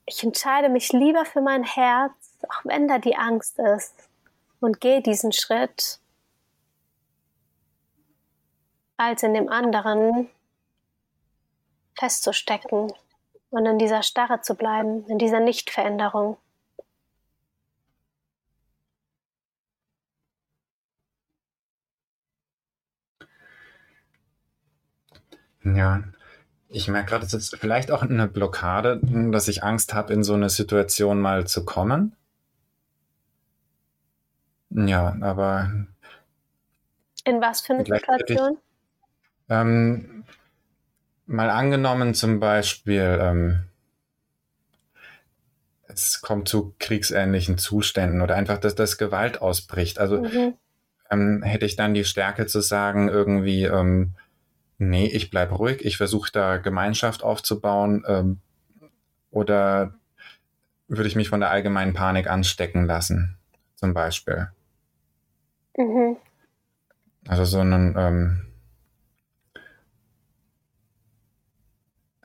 ich 0.05 0.23
entscheide 0.23 0.69
mich 0.69 0.93
lieber 0.93 1.25
für 1.25 1.41
mein 1.41 1.63
Herz, 1.63 2.13
auch 2.49 2.63
wenn 2.63 2.87
da 2.87 2.97
die 2.97 3.17
Angst 3.17 3.59
ist, 3.59 3.93
und 4.61 4.79
gehe 4.79 5.01
diesen 5.01 5.33
Schritt, 5.33 5.99
als 8.95 9.21
in 9.21 9.33
dem 9.33 9.49
anderen 9.49 10.29
festzustecken 11.99 12.93
und 13.49 13.65
in 13.65 13.77
dieser 13.77 14.01
Starre 14.01 14.41
zu 14.41 14.55
bleiben, 14.55 15.05
in 15.07 15.19
dieser 15.19 15.41
Nichtveränderung. 15.41 16.37
Ja, 25.75 26.03
ich 26.69 26.87
merke 26.87 27.09
gerade, 27.09 27.25
es 27.25 27.33
ist 27.33 27.57
vielleicht 27.57 27.91
auch 27.91 28.01
eine 28.01 28.27
Blockade, 28.27 28.99
dass 29.31 29.47
ich 29.47 29.63
Angst 29.63 29.93
habe, 29.93 30.13
in 30.13 30.23
so 30.23 30.33
eine 30.33 30.49
Situation 30.49 31.19
mal 31.19 31.47
zu 31.47 31.65
kommen. 31.65 32.15
Ja, 34.69 35.15
aber. 35.21 35.71
In 37.23 37.41
was 37.41 37.61
für 37.61 37.73
eine 37.73 37.85
Situation? 37.85 38.57
Ähm, 39.49 40.23
mal 41.25 41.49
angenommen 41.49 42.13
zum 42.13 42.39
Beispiel, 42.39 43.17
ähm, 43.21 43.63
es 45.87 46.21
kommt 46.21 46.47
zu 46.47 46.75
kriegsähnlichen 46.79 47.57
Zuständen 47.57 48.21
oder 48.21 48.35
einfach, 48.35 48.57
dass 48.57 48.75
das 48.75 48.97
Gewalt 48.97 49.41
ausbricht. 49.41 49.99
Also 49.99 50.21
mhm. 50.21 50.53
ähm, 51.09 51.43
hätte 51.43 51.65
ich 51.65 51.75
dann 51.75 51.93
die 51.93 52.03
Stärke 52.03 52.45
zu 52.45 52.61
sagen, 52.61 53.09
irgendwie, 53.09 53.63
ähm, 53.63 54.15
nee, 54.77 55.07
ich 55.07 55.29
bleib 55.29 55.57
ruhig, 55.57 55.83
ich 55.83 55.97
versuche 55.97 56.31
da 56.31 56.57
Gemeinschaft 56.57 57.23
aufzubauen 57.23 58.03
ähm, 58.07 58.39
oder 59.31 59.93
würde 60.87 61.07
ich 61.07 61.15
mich 61.15 61.29
von 61.29 61.39
der 61.39 61.49
allgemeinen 61.49 61.93
Panik 61.93 62.29
anstecken 62.29 62.85
lassen, 62.85 63.37
zum 63.75 63.93
Beispiel. 63.93 64.49
Mhm. 65.77 66.17
Also 67.27 67.43
so 67.43 67.59
einen 67.59 67.95
ähm, 67.97 68.47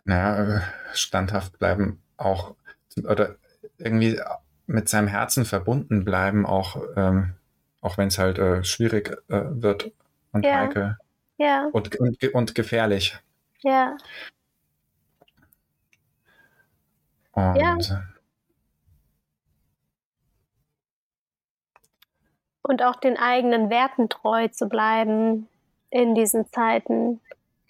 naja, 0.04 0.62
standhaft 0.92 1.59
bleiben 1.59 2.02
auch 2.16 2.54
oder 3.04 3.37
irgendwie 3.78 4.21
mit 4.66 4.88
seinem 4.88 5.09
Herzen 5.09 5.44
verbunden 5.44 6.04
bleiben, 6.04 6.47
auch, 6.47 6.82
ähm, 6.97 7.35
auch 7.80 7.99
wenn 7.99 8.09
es 8.09 8.18
halt 8.18 8.38
äh, 8.38 8.64
schwierig 8.64 9.11
äh, 9.28 9.42
wird 9.49 9.92
und 10.32 10.44
ja. 10.44 10.61
heikel. 10.61 10.99
Ja. 11.42 11.68
Und, 11.72 11.96
und, 11.99 12.22
und 12.34 12.54
gefährlich. 12.54 13.18
Ja. 13.62 13.96
Und 17.32 17.56
ja. 17.56 17.78
Und 22.62 22.82
auch 22.82 22.94
den 22.96 23.16
eigenen 23.16 23.70
Werten 23.70 24.08
treu 24.08 24.46
zu 24.49 24.68
bleiben 24.68 25.49
in 25.90 26.14
diesen 26.14 26.49
Zeiten, 26.52 27.20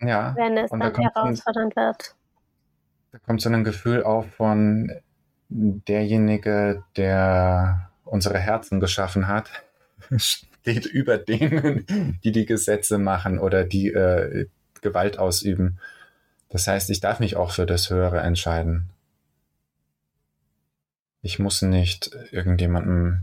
ja. 0.00 0.34
wenn 0.36 0.58
es 0.58 0.70
dann 0.70 0.94
herausfordernd 0.94 1.74
wird. 1.74 2.14
Da 3.12 3.18
kommt 3.20 3.40
so 3.40 3.48
ein 3.48 3.64
Gefühl 3.64 4.02
auf 4.04 4.26
von 4.34 4.92
derjenige, 5.48 6.84
der 6.96 7.90
unsere 8.04 8.38
Herzen 8.38 8.80
geschaffen 8.80 9.28
hat, 9.28 9.48
steht 10.62 10.86
über 10.92 11.18
denen, 11.18 12.18
die 12.24 12.32
die 12.32 12.46
Gesetze 12.46 12.98
machen 12.98 13.38
oder 13.38 13.64
die 13.64 13.88
äh, 13.88 14.46
Gewalt 14.80 15.18
ausüben. 15.18 15.78
Das 16.48 16.66
heißt, 16.66 16.90
ich 16.90 17.00
darf 17.00 17.20
mich 17.20 17.36
auch 17.36 17.52
für 17.52 17.66
das 17.66 17.90
Höhere 17.90 18.20
entscheiden. 18.20 18.90
Ich 21.22 21.38
muss 21.38 21.62
nicht 21.62 22.10
irgendjemandem 22.30 23.22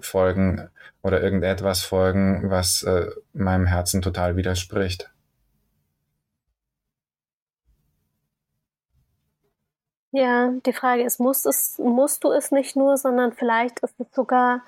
folgen 0.00 0.68
oder 1.02 1.20
irgendetwas 1.20 1.82
folgen, 1.82 2.50
was 2.50 2.82
äh, 2.82 3.10
meinem 3.32 3.66
Herzen 3.66 4.02
total 4.02 4.36
widerspricht. 4.36 5.10
Ja, 10.12 10.50
die 10.64 10.72
Frage 10.72 11.02
ist, 11.02 11.20
musst, 11.20 11.44
es, 11.44 11.78
musst 11.78 12.24
du 12.24 12.32
es 12.32 12.50
nicht 12.50 12.74
nur, 12.74 12.96
sondern 12.96 13.32
vielleicht 13.32 13.80
ist 13.80 14.00
es 14.00 14.06
sogar, 14.14 14.62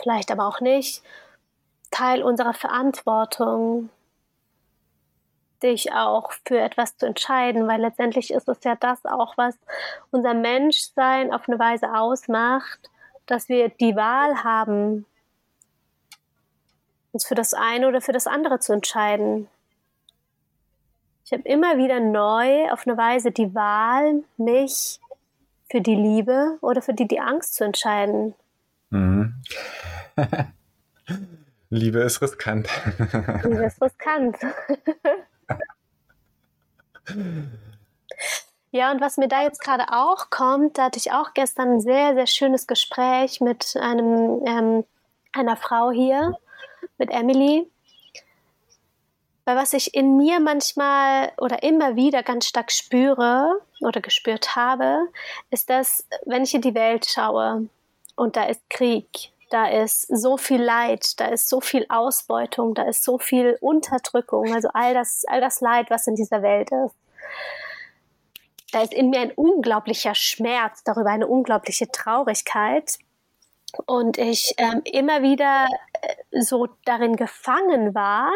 vielleicht 0.00 0.30
aber 0.30 0.46
auch 0.46 0.60
nicht, 0.60 1.02
Teil 1.90 2.22
unserer 2.22 2.54
Verantwortung, 2.54 3.90
dich 5.62 5.92
auch 5.92 6.32
für 6.46 6.58
etwas 6.58 6.96
zu 6.96 7.06
entscheiden, 7.06 7.66
weil 7.66 7.80
letztendlich 7.80 8.32
ist 8.32 8.48
es 8.48 8.62
ja 8.64 8.76
das 8.76 9.04
auch, 9.04 9.36
was 9.36 9.56
unser 10.10 10.34
Menschsein 10.34 11.32
auf 11.32 11.48
eine 11.48 11.58
Weise 11.58 11.94
ausmacht, 11.94 12.90
dass 13.26 13.48
wir 13.48 13.70
die 13.70 13.96
Wahl 13.96 14.44
haben, 14.44 15.06
uns 17.12 17.24
für 17.24 17.34
das 17.34 17.54
eine 17.54 17.88
oder 17.88 18.00
für 18.00 18.12
das 18.12 18.26
andere 18.26 18.58
zu 18.58 18.72
entscheiden. 18.72 19.48
Ich 21.24 21.32
habe 21.32 21.42
immer 21.48 21.78
wieder 21.78 22.00
neu 22.00 22.70
auf 22.70 22.86
eine 22.86 22.98
Weise 22.98 23.30
die 23.30 23.54
Wahl, 23.54 24.24
mich 24.36 25.00
für 25.70 25.80
die 25.80 25.94
Liebe 25.94 26.58
oder 26.60 26.82
für 26.82 26.92
die, 26.92 27.08
die 27.08 27.20
Angst 27.20 27.54
zu 27.54 27.64
entscheiden. 27.64 28.34
Mhm. 28.94 29.34
Liebe 31.70 31.98
ist 32.00 32.22
riskant. 32.22 32.68
Liebe 33.42 33.64
ist 33.64 33.82
riskant. 33.82 34.36
ja, 38.70 38.92
und 38.92 39.00
was 39.00 39.16
mir 39.16 39.26
da 39.26 39.42
jetzt 39.42 39.60
gerade 39.60 39.86
auch 39.90 40.30
kommt, 40.30 40.78
da 40.78 40.84
hatte 40.84 41.00
ich 41.00 41.10
auch 41.10 41.34
gestern 41.34 41.72
ein 41.72 41.80
sehr, 41.80 42.14
sehr 42.14 42.28
schönes 42.28 42.68
Gespräch 42.68 43.40
mit 43.40 43.74
einem, 43.80 44.44
ähm, 44.46 44.84
einer 45.32 45.56
Frau 45.56 45.90
hier, 45.90 46.38
mit 46.96 47.10
Emily. 47.10 47.68
Weil 49.44 49.56
was 49.56 49.72
ich 49.72 49.92
in 49.94 50.16
mir 50.16 50.38
manchmal 50.38 51.32
oder 51.38 51.64
immer 51.64 51.96
wieder 51.96 52.22
ganz 52.22 52.46
stark 52.46 52.70
spüre 52.70 53.60
oder 53.80 54.00
gespürt 54.00 54.54
habe, 54.54 55.08
ist, 55.50 55.68
dass 55.68 56.06
wenn 56.24 56.44
ich 56.44 56.54
in 56.54 56.62
die 56.62 56.76
Welt 56.76 57.06
schaue 57.06 57.68
und 58.16 58.36
da 58.36 58.44
ist 58.44 58.68
Krieg, 58.70 59.32
da 59.50 59.68
ist 59.68 60.02
so 60.08 60.36
viel 60.36 60.62
Leid, 60.62 61.20
da 61.20 61.26
ist 61.26 61.48
so 61.48 61.60
viel 61.60 61.86
Ausbeutung, 61.88 62.74
da 62.74 62.82
ist 62.82 63.04
so 63.04 63.18
viel 63.18 63.56
Unterdrückung, 63.60 64.52
also 64.54 64.68
all 64.72 64.94
das, 64.94 65.24
all 65.26 65.40
das 65.40 65.60
Leid, 65.60 65.90
was 65.90 66.06
in 66.06 66.16
dieser 66.16 66.42
Welt 66.42 66.70
ist. 66.70 66.96
Da 68.72 68.82
ist 68.82 68.92
in 68.92 69.10
mir 69.10 69.20
ein 69.20 69.30
unglaublicher 69.30 70.16
Schmerz 70.16 70.82
darüber, 70.82 71.10
eine 71.10 71.28
unglaubliche 71.28 71.90
Traurigkeit. 71.92 72.98
Und 73.86 74.18
ich 74.18 74.54
ähm, 74.56 74.82
immer 74.84 75.22
wieder 75.22 75.68
äh, 76.02 76.40
so 76.40 76.68
darin 76.84 77.14
gefangen 77.14 77.94
war, 77.94 78.32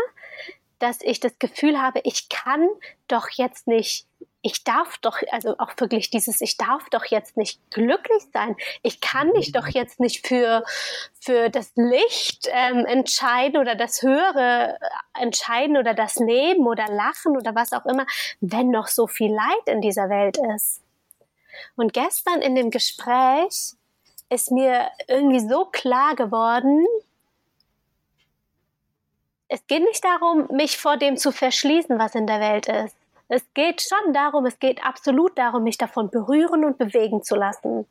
dass 0.79 1.03
ich 1.03 1.19
das 1.19 1.39
Gefühl 1.41 1.81
habe, 1.81 2.01
ich 2.05 2.29
kann 2.29 2.69
doch 3.09 3.29
jetzt 3.31 3.67
nicht 3.67 4.07
ich 4.43 4.63
darf 4.63 4.99
doch, 4.99 5.19
also 5.33 5.57
auch 5.59 5.73
wirklich 5.79 6.11
dieses, 6.11 6.41
ich 6.41 6.57
darf 6.57 6.89
doch 6.91 7.05
jetzt 7.07 7.37
nicht 7.37 7.61
glücklich 7.71 8.23
sein. 8.33 8.57
Ich 8.83 9.01
kann 9.01 9.31
mich 9.33 9.53
doch 9.53 9.67
jetzt 9.67 9.99
nicht 9.99 10.27
für, 10.27 10.65
für 11.21 11.51
das 11.51 11.73
Licht 11.75 12.49
ähm, 12.53 12.87
entscheiden 12.87 13.61
oder 13.61 13.75
das 13.75 14.01
Höhere 14.03 14.79
entscheiden 15.19 15.77
oder 15.77 15.93
das 15.93 16.17
Leben 16.17 16.67
oder 16.67 16.87
Lachen 16.87 17.37
oder 17.37 17.55
was 17.55 17.73
auch 17.73 17.85
immer, 17.87 18.07
wenn 18.41 18.71
noch 18.71 18.87
so 18.87 19.09
viel 19.09 19.33
Leid 19.33 19.67
in 19.67 19.81
dieser 19.81 20.09
Welt 20.09 20.39
ist. 20.57 20.83
Und 21.75 21.93
gestern 21.93 22.41
in 22.41 22.55
dem 22.55 22.71
Gespräch 22.71 23.73
ist 24.31 24.53
mir 24.53 24.89
irgendwie 25.09 25.41
so 25.41 25.65
klar 25.65 26.15
geworden, 26.15 26.87
es 29.49 29.67
geht 29.67 29.83
nicht 29.83 30.05
darum, 30.05 30.47
mich 30.51 30.77
vor 30.77 30.99
dem 30.99 31.17
zu 31.17 31.33
verschließen, 31.33 31.99
was 31.99 32.15
in 32.15 32.27
der 32.27 32.39
Welt 32.39 32.69
ist. 32.69 32.98
Es 33.29 33.43
geht 33.55 33.83
schon 33.83 34.13
darum, 34.13 34.47
es 34.47 34.59
geht 34.59 34.85
absolut 34.85 35.37
darum, 35.39 35.63
mich 35.63 35.79
davon 35.79 36.11
berühren 36.11 36.65
und 36.65 36.79
bewegen 36.79 37.23
zu 37.23 37.37
lassen. 37.37 37.87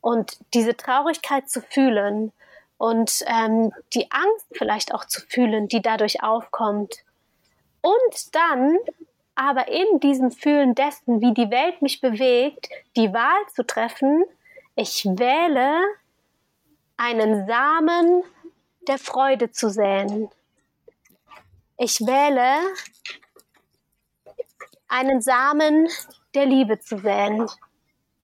Und 0.00 0.38
diese 0.54 0.76
Traurigkeit 0.76 1.48
zu 1.48 1.62
fühlen 1.62 2.32
und 2.78 3.22
ähm, 3.26 3.72
die 3.94 4.10
Angst 4.10 4.46
vielleicht 4.52 4.92
auch 4.94 5.04
zu 5.04 5.20
fühlen, 5.20 5.68
die 5.68 5.82
dadurch 5.82 6.22
aufkommt. 6.22 7.04
Und 7.80 8.34
dann 8.34 8.76
aber 9.34 9.68
in 9.68 10.00
diesem 10.00 10.30
Fühlen 10.30 10.74
dessen, 10.74 11.20
wie 11.20 11.32
die 11.32 11.50
Welt 11.50 11.80
mich 11.82 12.00
bewegt, 12.00 12.68
die 12.96 13.12
Wahl 13.12 13.46
zu 13.54 13.66
treffen, 13.66 14.24
ich 14.74 15.04
wähle 15.04 15.80
einen 16.96 17.46
Samen 17.46 18.22
der 18.88 18.98
Freude 18.98 19.50
zu 19.50 19.70
säen. 19.70 20.28
Ich 21.76 22.00
wähle 22.00 22.60
einen 24.90 25.20
Samen 25.22 25.88
der 26.34 26.46
Liebe 26.46 26.78
zu 26.80 26.98
säen. 26.98 27.48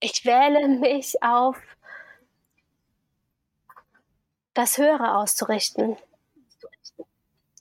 Ich 0.01 0.25
wähle 0.27 0.69
mich 0.69 1.23
auf 1.23 1.57
das 4.53 4.77
Höhere 4.77 5.17
auszurichten, 5.17 5.97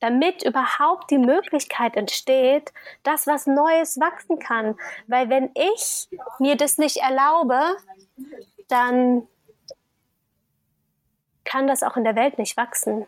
damit 0.02 0.44
überhaupt 0.44 1.12
die 1.12 1.18
Möglichkeit 1.18 1.96
entsteht, 1.96 2.74
dass 3.04 3.28
was 3.28 3.48
Neues 3.48 4.00
wachsen 4.00 4.40
kann. 4.40 4.78
Weil 5.08 5.30
wenn 5.30 5.52
ich 5.54 6.10
mir 6.40 6.58
das 6.58 6.78
nicht 6.78 6.98
erlaube, 6.98 7.62
dann 8.68 9.28
kann 11.44 11.68
das 11.68 11.84
auch 11.84 11.96
in 11.96 12.04
der 12.04 12.16
Welt 12.16 12.38
nicht 12.38 12.58
wachsen. 12.58 13.06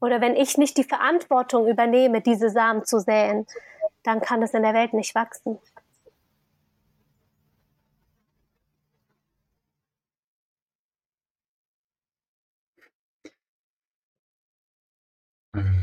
Oder 0.00 0.20
wenn 0.20 0.36
ich 0.36 0.58
nicht 0.58 0.76
die 0.76 0.84
Verantwortung 0.84 1.66
übernehme, 1.66 2.20
diese 2.20 2.50
Samen 2.50 2.84
zu 2.84 3.00
säen, 3.00 3.46
dann 4.04 4.20
kann 4.20 4.42
es 4.42 4.54
in 4.54 4.62
der 4.62 4.74
Welt 4.74 4.94
nicht 4.94 5.14
wachsen. 5.14 5.58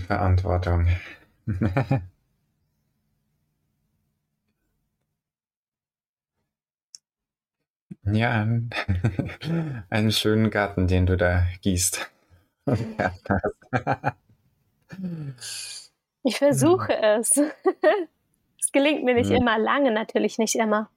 Verantwortung. 0.08 0.88
ja, 8.04 8.48
einen 9.90 10.12
schönen 10.12 10.50
Garten, 10.52 10.88
den 10.88 11.06
du 11.06 11.18
da 11.18 11.46
gießt. 11.62 12.12
Ich 16.24 16.38
versuche 16.38 16.94
mhm. 16.94 17.22
es. 17.22 17.38
es 18.60 18.72
gelingt 18.72 19.04
mir 19.04 19.16
nicht 19.16 19.30
mhm. 19.30 19.38
immer, 19.38 19.58
lange 19.58 19.92
natürlich 19.92 20.38
nicht 20.38 20.56
immer. 20.56 20.90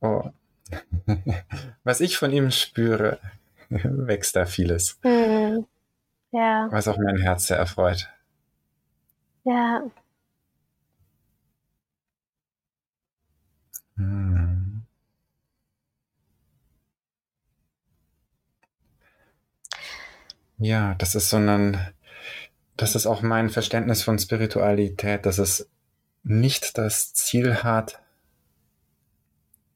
Oh. 0.00 0.30
Was 1.84 2.00
ich 2.00 2.16
von 2.16 2.32
ihm 2.32 2.50
spüre, 2.50 3.18
wächst 3.68 4.36
da 4.36 4.46
vieles. 4.46 4.98
Mhm. 5.02 5.66
Ja. 6.30 6.68
Was 6.70 6.88
auch 6.88 6.98
mein 6.98 7.16
Herz 7.16 7.46
sehr 7.46 7.56
erfreut. 7.56 8.08
Ja. 9.44 9.82
Mhm. 13.96 14.82
Ja, 20.58 20.94
das 20.96 21.14
ist 21.14 21.30
so 21.30 21.36
ein 21.36 21.78
das 22.78 22.94
ist 22.94 23.06
auch 23.06 23.22
mein 23.22 23.50
Verständnis 23.50 24.02
von 24.02 24.18
Spiritualität, 24.18 25.26
dass 25.26 25.38
es 25.38 25.68
nicht 26.22 26.78
das 26.78 27.12
Ziel 27.12 27.62
hat, 27.64 28.00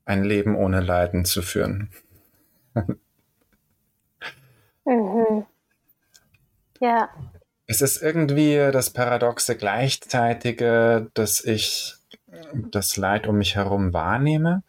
ein 0.04 0.24
Leben 0.24 0.56
ohne 0.56 0.80
Leiden 0.80 1.24
zu 1.24 1.42
führen. 1.42 1.90
mhm. 4.84 5.44
Ja. 6.80 7.10
Es 7.66 7.82
ist 7.82 8.02
irgendwie 8.02 8.56
das 8.72 8.90
paradoxe 8.90 9.56
Gleichzeitige, 9.56 11.10
dass 11.14 11.44
ich 11.44 11.96
das 12.70 12.96
Leid 12.96 13.26
um 13.26 13.38
mich 13.38 13.56
herum 13.56 13.92
wahrnehme, 13.92 14.62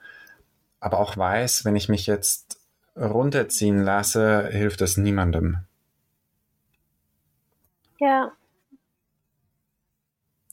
aber 0.80 1.00
auch 1.00 1.18
weiß, 1.18 1.66
wenn 1.66 1.76
ich 1.76 1.88
mich 1.88 2.08
jetzt 2.08 2.58
runterziehen 2.96 3.84
lasse, 3.84 4.48
hilft 4.48 4.82
es 4.82 4.98
niemandem. 4.98 5.58
Ja. 8.00 8.32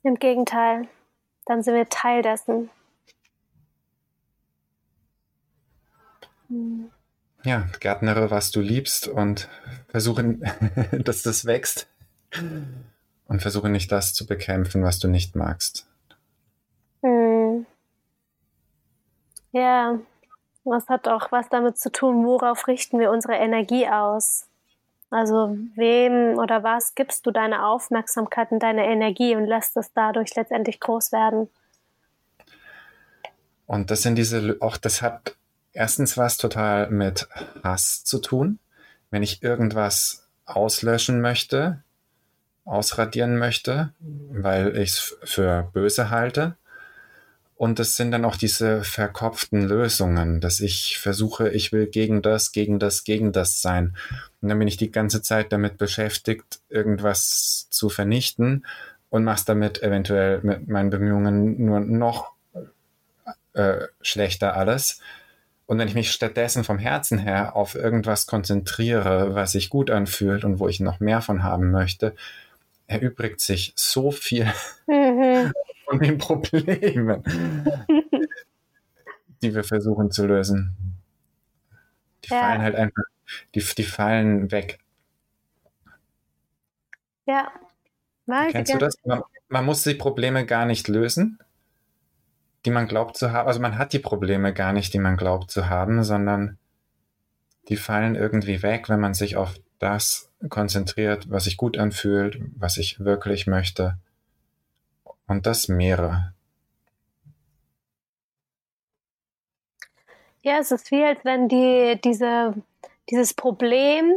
Im 0.03 0.14
Gegenteil, 0.14 0.88
dann 1.46 1.62
sind 1.62 1.74
wir 1.74 1.88
Teil 1.88 2.22
dessen. 2.22 2.70
Hm. 6.48 6.90
Ja, 7.44 7.66
Gärtnere, 7.81 8.31
was 8.31 8.50
du 8.50 8.61
liebst 8.61 9.09
und 9.09 9.48
versuche, 9.88 10.38
dass 11.05 11.22
das 11.22 11.44
wächst. 11.44 11.88
Und 13.26 13.42
versuche 13.42 13.68
nicht 13.68 13.90
das 13.92 14.12
zu 14.12 14.26
bekämpfen, 14.26 14.83
was 14.83 14.98
du 14.98 15.09
nicht 15.09 15.37
magst. 15.37 15.87
Hm. 17.03 17.66
Ja, 19.53 19.98
das 20.64 20.88
hat 20.88 21.09
auch 21.09 21.33
was 21.33 21.48
damit 21.48 21.79
zu 21.79 21.90
tun, 21.90 22.24
worauf 22.24 22.66
richten 22.68 22.98
wir 22.98 23.11
unsere 23.11 23.35
Energie 23.35 23.88
aus. 23.88 24.50
Also 25.11 25.57
wem 25.75 26.38
oder 26.38 26.62
was 26.62 26.94
gibst 26.94 27.27
du 27.27 27.33
deine 27.33 27.66
Aufmerksamkeit 27.66 28.53
und 28.53 28.62
deine 28.62 28.87
Energie 28.87 29.35
und 29.35 29.46
lässt 29.46 29.77
es 29.77 29.92
dadurch 29.92 30.35
letztendlich 30.37 30.79
groß 30.79 31.11
werden? 31.11 31.49
Und 33.66 33.90
das 33.90 34.03
sind 34.03 34.16
diese, 34.16 34.57
auch 34.61 34.77
das 34.77 35.03
hat 35.03 35.37
erstens 35.73 36.16
was 36.16 36.37
total 36.37 36.90
mit 36.90 37.29
Hass 37.62 38.05
zu 38.05 38.20
tun. 38.20 38.59
Wenn 39.11 39.23
ich 39.23 39.42
irgendwas 39.42 40.29
auslöschen 40.44 41.20
möchte, 41.20 41.83
ausradieren 42.64 43.37
möchte, 43.37 43.92
weil 43.99 44.77
ich 44.77 44.90
es 44.90 45.18
für 45.25 45.70
böse 45.73 46.11
halte, 46.11 46.57
und 47.61 47.79
es 47.79 47.94
sind 47.94 48.11
dann 48.11 48.25
auch 48.25 48.37
diese 48.37 48.85
verkopften 48.85 49.68
Lösungen, 49.68 50.40
dass 50.40 50.61
ich 50.61 50.99
versuche, 50.99 51.51
ich 51.51 51.73
will 51.73 51.88
gegen 51.88 52.23
das, 52.23 52.53
gegen 52.53 52.79
das, 52.79 53.05
gegen 53.05 53.33
das 53.33 53.61
sein. 53.61 53.94
Und 54.40 54.49
dann 54.49 54.59
bin 54.59 54.66
ich 54.66 54.79
die 54.79 54.90
ganze 54.90 55.20
Zeit 55.20 55.53
damit 55.53 55.77
beschäftigt, 55.77 56.61
irgendwas 56.70 57.66
zu 57.68 57.90
vernichten 57.90 58.64
und 59.11 59.25
mach's 59.25 59.44
damit 59.44 59.83
eventuell 59.83 60.40
mit 60.42 60.68
meinen 60.68 60.88
Bemühungen 60.88 61.62
nur 61.62 61.81
noch 61.81 62.33
äh, 63.53 63.88
schlechter 64.01 64.57
alles. 64.57 65.03
Und 65.66 65.79
wenn 65.79 65.88
ich 65.88 65.94
mich 65.94 66.12
stattdessen 66.12 66.64
vom 66.64 66.79
Herzen 66.79 67.18
her 67.18 67.57
auf 67.57 67.75
irgendwas 67.75 68.27
konzentriere, 68.27 69.35
was 69.35 69.53
sich 69.53 69.68
gut 69.68 69.90
anfühlt 69.90 70.44
und 70.44 70.61
wo 70.61 70.68
ich 70.68 70.81
noch 70.81 70.99
mehr 70.99 71.20
von 71.20 71.42
haben 71.42 71.70
möchte, 71.70 72.14
erübrigt 72.87 73.42
sich 73.42 73.75
so 73.77 74.11
viel 74.11 74.51
mhm. 74.87 75.53
Von 75.90 75.98
den 75.98 76.18
Problemen, 76.18 77.24
die 79.42 79.55
wir 79.55 79.64
versuchen 79.64 80.12
zu 80.12 80.24
lösen. 80.24 80.76
Die 82.24 82.31
ja. 82.31 82.40
fallen 82.40 82.62
halt 82.62 82.76
einfach, 82.76 83.03
die, 83.57 83.61
die 83.61 83.83
fallen 83.83 84.53
weg. 84.53 84.79
Ja. 87.26 87.50
Weiß 88.26 88.53
Kennst 88.53 88.72
du 88.72 88.79
das? 88.79 88.94
Man, 89.05 89.22
man 89.48 89.64
muss 89.64 89.83
die 89.83 89.94
Probleme 89.94 90.46
gar 90.46 90.64
nicht 90.64 90.87
lösen, 90.87 91.40
die 92.64 92.70
man 92.70 92.87
glaubt 92.87 93.16
zu 93.16 93.33
haben. 93.33 93.48
Also 93.48 93.59
man 93.59 93.76
hat 93.76 93.92
die 93.92 93.98
Probleme 93.98 94.55
gar 94.55 94.72
nicht, 94.72 94.94
die 94.94 95.00
man 95.00 95.16
glaubt 95.16 95.50
zu 95.50 95.68
haben, 95.68 96.05
sondern 96.05 96.57
die 97.68 97.76
fallen 97.76 98.14
irgendwie 98.14 98.62
weg, 98.62 98.88
wenn 98.88 99.00
man 99.00 99.14
sich 99.14 99.37
auf 99.37 99.57
das 99.81 100.31
konzentriert, 100.48 101.29
was 101.31 101.44
sich 101.44 101.57
gut 101.57 101.79
anfühlt, 101.79 102.40
was 102.57 102.76
ich 102.76 103.00
wirklich 103.00 103.48
möchte. 103.48 103.98
Und 105.31 105.47
das 105.47 105.69
mehrere. 105.69 106.35
Ja, 110.43 110.59
es 110.59 110.73
ist 110.73 110.90
wie, 110.90 111.05
als 111.05 111.25
wenn 111.25 111.47
die, 111.49 112.01
diese, 112.03 112.55
dieses 113.09 113.33
Problem 113.35 114.12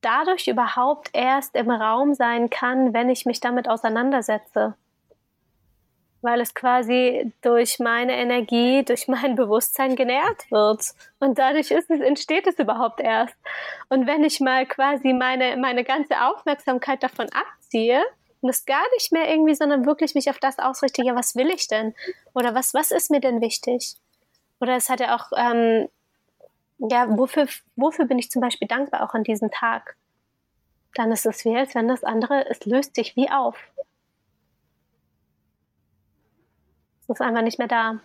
dadurch 0.00 0.48
überhaupt 0.48 1.10
erst 1.12 1.54
im 1.54 1.70
Raum 1.70 2.14
sein 2.14 2.50
kann, 2.50 2.92
wenn 2.92 3.10
ich 3.10 3.26
mich 3.26 3.38
damit 3.38 3.68
auseinandersetze. 3.68 4.74
weil 6.20 6.40
es 6.40 6.52
quasi 6.54 7.32
durch 7.42 7.78
meine 7.78 8.16
Energie, 8.16 8.84
durch 8.84 9.06
mein 9.06 9.36
Bewusstsein 9.36 9.94
genährt 9.94 10.50
wird. 10.50 10.82
Und 11.20 11.38
dadurch 11.38 11.70
es, 11.70 11.88
entsteht 11.88 12.46
es 12.48 12.58
überhaupt 12.58 13.00
erst. 13.00 13.36
Und 13.88 14.08
wenn 14.08 14.24
ich 14.24 14.40
mal 14.40 14.66
quasi 14.66 15.12
meine, 15.12 15.56
meine 15.56 15.84
ganze 15.84 16.14
Aufmerksamkeit 16.26 17.02
davon 17.04 17.28
abziehe 17.32 18.02
und 18.40 18.48
es 18.48 18.64
gar 18.64 18.84
nicht 18.94 19.12
mehr 19.12 19.28
irgendwie, 19.30 19.54
sondern 19.54 19.86
wirklich 19.86 20.14
mich 20.14 20.30
auf 20.30 20.38
das 20.38 20.58
ausrichte, 20.58 21.02
ja, 21.04 21.14
was 21.14 21.34
will 21.34 21.50
ich 21.50 21.68
denn? 21.68 21.94
Oder 22.34 22.54
was, 22.54 22.74
was 22.74 22.90
ist 22.90 23.10
mir 23.10 23.20
denn 23.20 23.40
wichtig? 23.40 23.96
Oder 24.60 24.76
es 24.76 24.88
hat 24.88 25.00
ja 25.00 25.16
auch, 25.16 25.32
ähm, 25.36 25.88
ja, 26.78 27.06
wofür, 27.16 27.46
wofür 27.76 28.06
bin 28.06 28.18
ich 28.18 28.30
zum 28.30 28.40
Beispiel 28.40 28.68
dankbar 28.68 29.02
auch 29.02 29.14
an 29.14 29.24
diesem 29.24 29.50
Tag? 29.50 29.96
Dann 30.94 31.12
ist 31.12 31.26
es 31.26 31.44
wie, 31.44 31.56
als 31.56 31.74
wenn 31.74 31.88
das 31.88 32.04
andere, 32.04 32.48
es 32.48 32.64
löst 32.64 32.94
sich 32.94 33.16
wie 33.16 33.30
auf. 33.30 33.56
ist 37.08 37.22
einfach 37.22 37.42
nicht 37.42 37.58
mehr 37.58 37.68
da. 37.68 38.00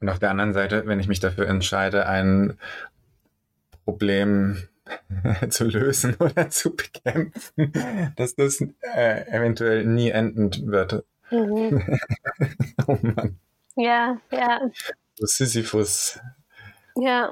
Und 0.00 0.08
auf 0.08 0.18
der 0.18 0.30
anderen 0.30 0.52
Seite, 0.52 0.86
wenn 0.86 1.00
ich 1.00 1.08
mich 1.08 1.20
dafür 1.20 1.48
entscheide, 1.48 2.06
ein 2.06 2.58
Problem 3.84 4.68
zu 5.50 5.64
lösen 5.64 6.16
oder 6.18 6.50
zu 6.50 6.74
bekämpfen, 6.74 7.72
dass 8.16 8.34
das 8.34 8.60
äh, 8.94 9.26
eventuell 9.28 9.84
nie 9.84 10.10
enden 10.10 10.50
wird. 10.66 11.04
Mhm. 11.30 11.98
oh 12.86 12.98
Mann. 13.02 13.38
Ja, 13.76 14.18
ja. 14.30 14.60
So 15.16 15.26
Sisyphus. 15.26 16.20
Ja. 16.96 17.30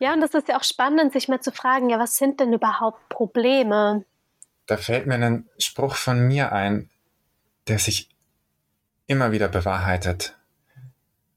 Ja, 0.00 0.14
und 0.14 0.20
das 0.20 0.32
ist 0.32 0.46
ja 0.48 0.56
auch 0.56 0.62
spannend, 0.62 1.12
sich 1.12 1.26
mal 1.26 1.40
zu 1.40 1.50
fragen, 1.50 1.90
ja, 1.90 1.98
was 1.98 2.16
sind 2.16 2.38
denn 2.38 2.52
überhaupt 2.52 3.08
Probleme? 3.08 4.04
Da 4.66 4.76
fällt 4.76 5.08
mir 5.08 5.14
ein 5.14 5.48
Spruch 5.58 5.96
von 5.96 6.28
mir 6.28 6.52
ein 6.52 6.88
der 7.68 7.78
sich 7.78 8.08
immer 9.06 9.32
wieder 9.32 9.48
bewahrheitet. 9.48 10.36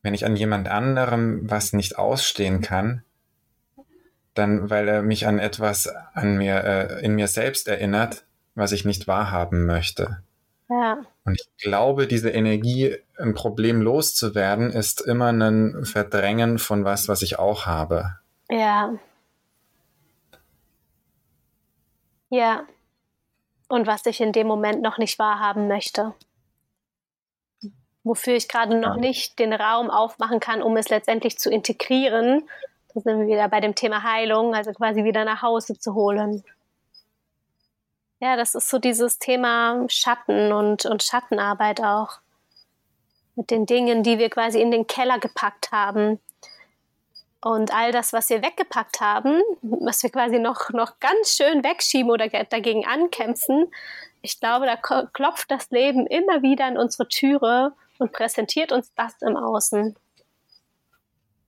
Wenn 0.02 0.14
ich 0.14 0.26
an 0.26 0.36
jemand 0.36 0.68
anderem 0.68 1.50
was 1.50 1.74
nicht 1.74 1.98
ausstehen 1.98 2.62
kann, 2.62 3.04
dann 4.34 4.70
weil 4.70 4.88
er 4.88 5.02
mich 5.02 5.28
an 5.28 5.40
etwas 5.40 5.88
an 6.14 6.38
mir 6.38 6.64
äh, 6.64 7.06
in 7.06 7.16
mir 7.16 7.28
selbst 7.28 7.68
erinnert, 7.68 8.26
was 8.56 8.72
ich 8.72 8.86
nicht 8.86 9.08
wahrhaben 9.08 9.66
möchte. 9.66 10.24
Ja. 10.70 11.02
Und 11.26 11.40
ich 11.40 11.64
glaube, 11.64 12.08
diese 12.08 12.30
Energie, 12.30 12.96
ein 13.18 13.34
Problem 13.34 13.82
loszuwerden, 13.82 14.72
ist 14.72 15.02
immer 15.02 15.32
ein 15.34 15.84
Verdrängen 15.84 16.60
von 16.60 16.86
was, 16.86 17.08
was 17.10 17.22
ich 17.22 17.40
auch 17.40 17.66
habe. 17.66 18.18
Ja. 18.50 18.94
Ja 22.30 22.66
und 23.72 23.88
was 23.88 24.06
ich 24.06 24.22
in 24.22 24.34
dem 24.34 24.48
Moment 24.48 24.82
noch 24.82 24.98
nicht 24.98 25.18
wahrhaben 25.18 25.68
möchte. 25.68 26.14
Wofür 28.04 28.36
ich 28.36 28.50
gerade 28.50 28.78
noch 28.78 28.98
nicht 28.98 29.40
den 29.40 29.54
Raum 29.54 29.90
aufmachen 29.90 30.40
kann, 30.40 30.62
um 30.62 30.76
es 30.76 30.90
letztendlich 30.90 31.38
zu 31.38 31.50
integrieren. 31.50 32.44
Da 32.94 33.02
sind 33.02 33.20
wir 33.20 33.28
wieder 33.28 33.48
bei 33.48 33.60
dem 33.60 33.76
Thema 33.76 34.04
Heilung, 34.04 34.54
also 34.54 34.72
quasi 34.74 35.04
wieder 35.04 35.26
nach 35.26 35.42
Hause 35.42 35.80
zu 35.80 35.94
holen. 35.94 36.44
Ja, 38.20 38.36
das 38.36 38.54
ist 38.54 38.70
so 38.70 38.78
dieses 38.78 39.18
Thema 39.18 39.86
Schatten 39.88 40.52
und, 40.52 40.86
und 40.86 41.02
Schattenarbeit 41.02 41.82
auch. 41.82 42.20
Mit 43.36 43.50
den 43.50 43.66
Dingen, 43.66 44.04
die 44.04 44.20
wir 44.20 44.30
quasi 44.30 44.62
in 44.62 44.72
den 44.72 44.88
Keller 44.88 45.20
gepackt 45.20 45.72
haben, 45.72 46.20
und 47.44 47.74
all 47.74 47.92
das, 47.92 48.14
was 48.14 48.30
wir 48.30 48.44
weggepackt 48.44 49.02
haben, 49.02 49.42
was 49.64 50.04
wir 50.04 50.12
quasi 50.12 50.38
noch, 50.38 50.70
noch 50.70 51.00
ganz 51.00 51.36
schön 51.36 51.64
wegschieben 51.64 52.12
oder 52.12 52.30
dagegen 52.30 52.86
ankämpfen, 52.86 53.72
ich 54.22 54.40
glaube, 54.40 54.68
da 54.68 54.76
klopft 55.08 55.50
das 55.50 55.72
Leben 55.72 56.06
immer 56.06 56.44
wieder 56.44 56.66
an 56.66 56.78
unsere 56.78 57.08
Türe 57.08 57.74
und 57.98 58.12
präsentiert 58.12 58.72
uns 58.72 58.94
das 58.94 59.20
im 59.22 59.36
Außen. 59.36 59.96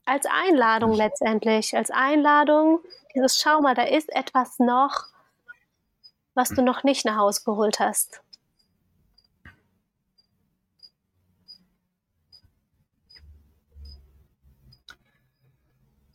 Als 0.05 0.25
Einladung 0.25 0.93
letztendlich, 0.93 1.75
als 1.77 1.89
Einladung, 1.89 2.79
dieses 3.15 3.39
Schau 3.39 3.61
mal, 3.61 3.73
da 3.73 3.83
ist 3.83 4.13
etwas 4.13 4.59
noch, 4.59 5.05
was 6.33 6.49
du 6.49 6.61
noch 6.61 6.83
nicht 6.83 7.05
nach 7.05 7.17
Hause 7.17 7.41
geholt 7.45 7.79
hast. 7.79 8.21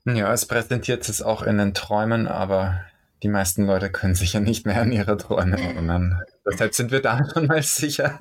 Ja, 0.04 0.32
es 0.32 0.46
präsentiert 0.46 1.08
es 1.08 1.20
auch 1.20 1.42
in 1.42 1.58
den 1.58 1.74
Träumen, 1.74 2.28
aber 2.28 2.80
die 3.22 3.28
meisten 3.28 3.66
Leute 3.66 3.90
können 3.90 4.14
sich 4.14 4.32
ja 4.32 4.40
nicht 4.40 4.64
mehr 4.64 4.80
an 4.80 4.92
ihre 4.92 5.16
Träume 5.16 5.60
erinnern. 5.60 6.22
Deshalb 6.46 6.74
sind 6.74 6.90
wir 6.90 7.02
da 7.02 7.20
schon 7.32 7.46
mal 7.46 7.62
sicher. 7.62 8.18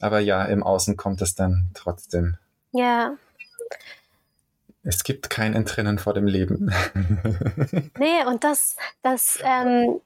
Aber 0.00 0.20
ja, 0.20 0.44
im 0.44 0.62
Außen 0.62 0.96
kommt 0.96 1.22
es 1.22 1.34
dann 1.34 1.70
trotzdem. 1.74 2.36
Ja. 2.72 3.16
Es 4.86 5.02
gibt 5.02 5.30
kein 5.30 5.54
Entrinnen 5.54 5.98
vor 5.98 6.14
dem 6.14 6.28
Leben. 6.28 6.72
nee, 7.98 8.24
und 8.24 8.44
das, 8.44 8.76
das, 9.02 9.38
ähm, 9.42 10.00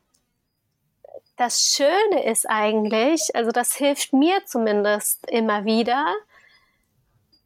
das 1.37 1.61
Schöne 1.61 2.25
ist 2.25 2.49
eigentlich, 2.49 3.35
also 3.35 3.51
das 3.51 3.75
hilft 3.75 4.14
mir 4.14 4.43
zumindest 4.47 5.29
immer 5.31 5.66
wieder, 5.66 6.07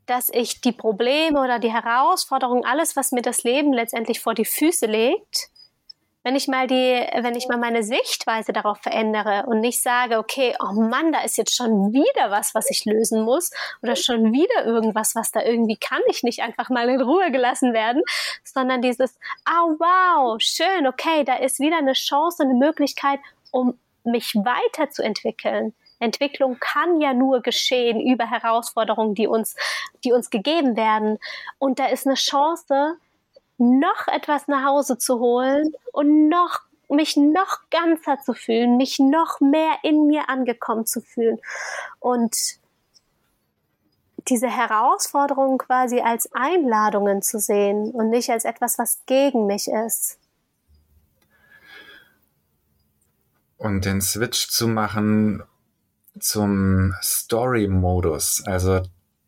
dass 0.07 0.29
ich 0.29 0.61
die 0.61 0.71
Probleme 0.71 1.41
oder 1.41 1.59
die 1.59 1.73
Herausforderungen, 1.73 2.65
alles, 2.65 2.95
was 2.95 3.11
mir 3.11 3.23
das 3.23 3.43
Leben 3.43 3.73
letztendlich 3.73 4.21
vor 4.21 4.35
die 4.35 4.45
Füße 4.45 4.87
legt, 4.87 5.49
wenn 6.25 6.37
ich 6.37 6.49
mal 6.49 6.67
die, 6.67 6.75
wenn 6.75 7.37
ich 7.37 7.49
mal 7.49 7.59
meine 7.59 7.83
Sichtweise 7.83 8.53
darauf 8.53 8.79
verändere 8.79 9.45
und 9.47 9.61
nicht 9.61 9.83
sage, 9.83 10.19
okay, 10.19 10.57
oh 10.59 10.73
Mann, 10.73 11.13
da 11.13 11.23
ist 11.23 11.37
jetzt 11.37 11.55
schon 11.55 11.93
wieder 11.93 12.31
was, 12.31 12.55
was 12.55 12.71
ich 12.71 12.85
lösen 12.87 13.23
muss 13.23 13.51
oder 13.83 13.95
schon 13.95 14.33
wieder 14.33 14.65
irgendwas, 14.65 15.15
was 15.15 15.31
da 15.31 15.43
irgendwie 15.43 15.77
kann 15.77 16.01
ich 16.09 16.23
nicht 16.23 16.41
einfach 16.41 16.71
mal 16.71 16.89
in 16.89 17.01
Ruhe 17.01 17.31
gelassen 17.31 17.75
werden, 17.75 18.03
sondern 18.43 18.81
dieses, 18.81 19.19
ah 19.45 19.65
oh, 19.65 19.77
wow, 19.79 20.41
schön, 20.41 20.87
okay, 20.87 21.25
da 21.25 21.37
ist 21.37 21.61
wieder 21.61 21.77
eine 21.77 21.93
Chance, 21.93 22.43
eine 22.43 22.55
Möglichkeit, 22.55 23.21
um 23.51 23.79
mich 24.03 24.35
weiterzuentwickeln. 24.35 25.75
Entwicklung 26.01 26.59
kann 26.59 27.01
ja 27.01 27.15
nur 27.15 27.41
geschehen 27.41 28.01
über 28.01 28.29
Herausforderungen, 28.29 29.15
die 29.15 29.27
uns, 29.27 29.57
die 30.05 30.13
uns 30.13 30.31
gegeben 30.31 30.77
werden. 30.77 31.19
Und 31.59 31.79
da 31.79 31.87
ist 31.87 32.07
eine 32.07 32.17
Chance, 32.17 32.97
noch 33.79 34.09
etwas 34.09 34.49
nach 34.49 34.65
Hause 34.65 34.99
zu 34.99 35.19
holen 35.19 35.73
und 35.93 36.29
noch 36.29 36.61
mich 36.89 37.17
noch 37.17 37.61
ganzer 37.71 38.21
zu 38.21 38.35
fühlen, 38.35 38.77
mich 38.77 38.99
noch 38.99 39.41
mehr 39.41 39.79
in 39.83 40.07
mir 40.07 40.29
angekommen 40.29 40.87
zu 40.87 41.01
fühlen 41.01 41.39
und 41.99 42.37
diese 44.29 44.49
Herausforderungen 44.49 45.59
quasi 45.59 46.01
als 46.01 46.31
Einladungen 46.33 47.23
zu 47.23 47.39
sehen 47.39 47.91
und 47.91 48.11
nicht 48.11 48.31
als 48.31 48.45
etwas, 48.45 48.79
was 48.79 49.01
gegen 49.07 49.47
mich 49.47 49.69
ist. 49.69 50.19
Und 53.59 53.85
den 53.85 54.01
Switch 54.01 54.49
zu 54.49 54.67
machen 54.67 55.43
zum 56.19 56.95
Story-Modus, 57.03 58.43
also 58.47 58.83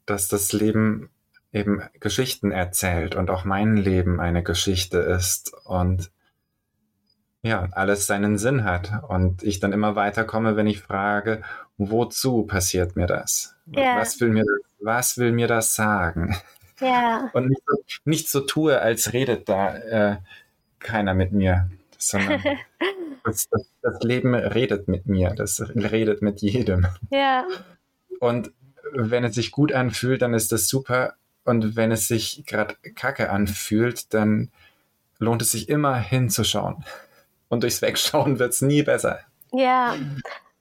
dass 0.07 0.29
das 0.29 0.53
Leben 0.53 1.11
eben 1.57 1.83
Geschichten 2.01 2.53
erzählt 2.53 3.14
und 3.14 3.31
auch 3.31 3.45
mein 3.45 3.77
Leben 3.77 4.21
eine 4.21 4.42
Geschichte 4.42 4.99
ist 4.99 5.53
und 5.64 6.11
ja, 7.42 7.69
alles 7.73 8.07
seinen 8.07 8.38
Sinn 8.38 8.64
hat 8.64 8.90
und 9.09 9.42
ich 9.42 9.61
dann 9.61 9.73
immer 9.73 9.97
weiterkomme, 9.97 10.57
wenn 10.57 10.66
ich 10.66 10.81
frage, 10.81 11.42
wozu 11.79 12.42
passiert 12.42 12.97
mir 12.97 13.07
das? 13.07 13.55
Yeah. 13.75 13.99
Was 13.99 14.21
will 14.21 14.31
mir 14.31 14.45
das, 14.45 14.75
was 14.81 15.19
will 15.19 15.33
mir 15.33 15.47
das 15.47 15.75
sagen? 15.75 16.37
Yeah. 16.81 17.31
Und 17.35 17.49
nicht 17.49 17.62
so, 17.66 17.77
nicht 18.05 18.29
so 18.29 18.40
tue, 18.40 18.81
als 18.81 19.12
redet 19.12 19.49
da 19.49 19.77
äh, 19.77 20.16
keiner 20.79 21.14
mit 21.14 21.33
mir, 21.33 21.71
sondern 21.97 22.42
das, 23.25 23.49
das, 23.49 23.71
das, 23.81 24.03
Leben 24.03 24.35
redet 24.35 24.88
mit 24.88 25.07
mir, 25.07 25.31
das 25.31 25.61
redet 25.75 26.23
mit 26.23 26.42
jedem. 26.42 26.87
Ja. 27.11 27.47
Und 28.21 28.53
wenn 28.92 29.25
es 29.25 29.35
sich 29.35 29.51
gut 29.51 29.73
anfühlt, 29.73 30.23
dann 30.23 30.35
ist 30.35 30.53
das 30.53 30.69
super. 30.69 31.14
Und 31.46 31.76
wenn 31.76 31.92
es 31.92 32.09
sich 32.09 32.44
gerade 32.44 32.74
kacke 32.96 33.30
anfühlt, 33.30 34.12
dann 34.12 34.50
lohnt 35.18 35.42
es 35.42 35.52
sich 35.52 35.68
immer 35.68 35.96
hinzuschauen. 35.96 36.85
Und 37.48 37.62
durchs 37.62 37.82
Wegschauen 37.82 38.38
wird 38.38 38.52
es 38.52 38.62
nie 38.62 38.82
besser. 38.82 39.20
Ja, 39.52 39.96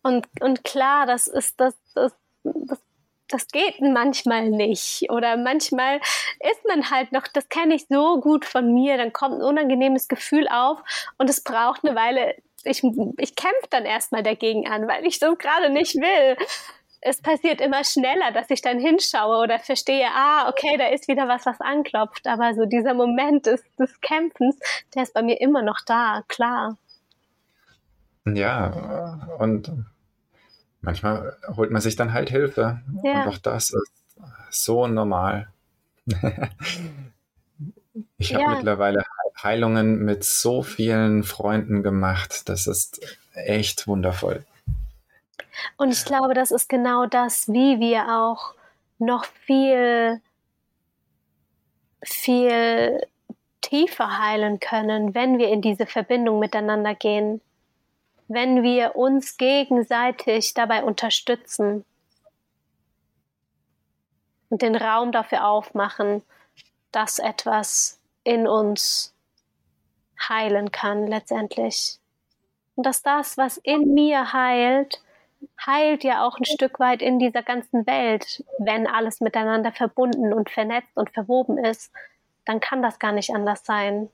und, 0.03 0.27
und 0.39 0.63
klar, 0.63 1.07
das 1.07 1.27
ist 1.27 1.59
das, 1.59 1.73
das, 1.95 2.13
das, 2.43 2.79
das 3.27 3.47
geht 3.47 3.81
manchmal 3.81 4.51
nicht. 4.51 5.09
Oder 5.09 5.37
manchmal 5.37 5.97
ist 5.97 6.63
man 6.67 6.91
halt 6.91 7.11
noch, 7.11 7.27
das 7.27 7.49
kenne 7.49 7.73
ich 7.73 7.87
so 7.89 8.21
gut 8.21 8.45
von 8.45 8.71
mir, 8.71 8.97
dann 8.97 9.11
kommt 9.11 9.39
ein 9.39 9.41
unangenehmes 9.41 10.07
Gefühl 10.07 10.47
auf 10.47 10.79
und 11.17 11.31
es 11.31 11.41
braucht 11.41 11.83
eine 11.83 11.95
Weile. 11.95 12.35
Ich, 12.63 12.83
ich 13.17 13.35
kämpfe 13.35 13.67
dann 13.71 13.85
erstmal 13.85 14.21
dagegen 14.21 14.67
an, 14.67 14.87
weil 14.87 15.05
ich 15.05 15.17
das 15.17 15.35
gerade 15.39 15.71
nicht 15.71 15.95
will 15.95 16.37
es 17.05 17.21
passiert 17.21 17.61
immer 17.61 17.83
schneller, 17.83 18.31
dass 18.33 18.49
ich 18.49 18.63
dann 18.63 18.79
hinschaue 18.79 19.37
oder 19.37 19.59
verstehe, 19.59 20.07
ah, 20.07 20.49
okay, 20.49 20.75
da 20.75 20.87
ist 20.87 21.07
wieder 21.07 21.27
was, 21.27 21.45
was 21.45 21.61
anklopft. 21.61 22.25
Aber 22.25 22.55
so 22.55 22.65
dieser 22.65 22.95
Moment 22.95 23.45
des, 23.45 23.61
des 23.77 24.01
Kämpfens, 24.01 24.57
der 24.95 25.03
ist 25.03 25.13
bei 25.13 25.21
mir 25.21 25.39
immer 25.39 25.61
noch 25.61 25.81
da, 25.85 26.23
klar. 26.27 26.77
Ja, 28.25 29.37
und 29.37 29.71
manchmal 30.81 31.37
holt 31.55 31.69
man 31.69 31.79
sich 31.79 31.95
dann 31.95 32.11
halt 32.11 32.31
Hilfe. 32.31 32.81
Ja. 33.03 33.21
Und 33.21 33.27
auch 33.27 33.37
das 33.37 33.69
ist 33.69 33.91
so 34.49 34.87
normal. 34.87 35.47
ich 38.17 38.33
habe 38.33 38.43
ja. 38.43 38.49
mittlerweile 38.55 39.05
Heilungen 39.43 39.99
mit 39.99 40.23
so 40.23 40.63
vielen 40.63 41.21
Freunden 41.21 41.83
gemacht. 41.83 42.49
Das 42.49 42.65
ist 42.65 42.99
echt 43.35 43.85
wundervoll. 43.85 44.43
Und 45.77 45.91
ich 45.91 46.05
glaube, 46.05 46.33
das 46.33 46.51
ist 46.51 46.69
genau 46.69 47.05
das, 47.05 47.47
wie 47.47 47.79
wir 47.79 48.09
auch 48.09 48.53
noch 48.97 49.25
viel, 49.25 50.21
viel 52.03 53.07
tiefer 53.61 54.19
heilen 54.19 54.59
können, 54.59 55.15
wenn 55.15 55.37
wir 55.37 55.49
in 55.49 55.61
diese 55.61 55.85
Verbindung 55.85 56.39
miteinander 56.39 56.93
gehen, 56.95 57.41
wenn 58.27 58.63
wir 58.63 58.95
uns 58.95 59.37
gegenseitig 59.37 60.53
dabei 60.53 60.83
unterstützen 60.83 61.85
und 64.49 64.61
den 64.61 64.75
Raum 64.75 65.11
dafür 65.11 65.47
aufmachen, 65.47 66.21
dass 66.91 67.19
etwas 67.19 67.99
in 68.23 68.47
uns 68.47 69.13
heilen 70.29 70.71
kann 70.71 71.07
letztendlich. 71.07 71.99
Und 72.75 72.85
dass 72.85 73.01
das, 73.01 73.37
was 73.37 73.57
in 73.57 73.93
mir 73.93 74.33
heilt, 74.33 75.01
heilt 75.65 76.03
ja 76.03 76.25
auch 76.25 76.37
ein 76.37 76.45
Stück 76.45 76.79
weit 76.79 77.01
in 77.01 77.19
dieser 77.19 77.43
ganzen 77.43 77.85
Welt, 77.87 78.43
wenn 78.59 78.87
alles 78.87 79.21
miteinander 79.21 79.71
verbunden 79.71 80.33
und 80.33 80.49
vernetzt 80.49 80.95
und 80.95 81.11
verwoben 81.11 81.57
ist, 81.57 81.91
dann 82.45 82.59
kann 82.59 82.81
das 82.81 82.99
gar 82.99 83.11
nicht 83.11 83.33
anders 83.33 83.65
sein. 83.65 84.09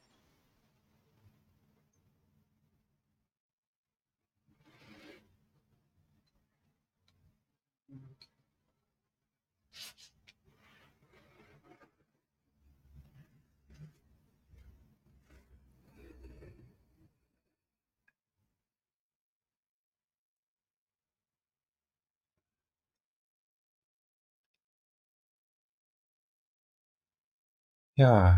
Ja. 27.95 28.37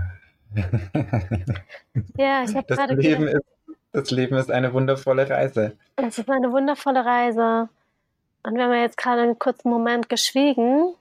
Ja, 2.18 2.44
ich 2.44 2.56
habe 2.56 2.66
Das 2.68 2.78
gerade 2.78 2.96
Leben 2.96 3.28
ist, 3.28 3.46
das 3.92 4.12
Leben 4.12 4.36
ist 4.38 4.52
eine 4.52 4.74
wundervolle 4.74 5.30
Reise. 5.30 5.78
es 5.96 6.18
ist 6.18 6.30
eine 6.30 6.52
wundervolle 6.52 7.06
Reise. 7.06 7.70
Und 8.44 8.56
wir 8.56 8.64
haben 8.64 8.72
ja 8.74 8.82
jetzt 8.82 8.98
gerade 8.98 9.22
einen 9.22 9.40
kurzen 9.40 9.70
Moment 9.70 10.10
geschwiegen 10.10 10.94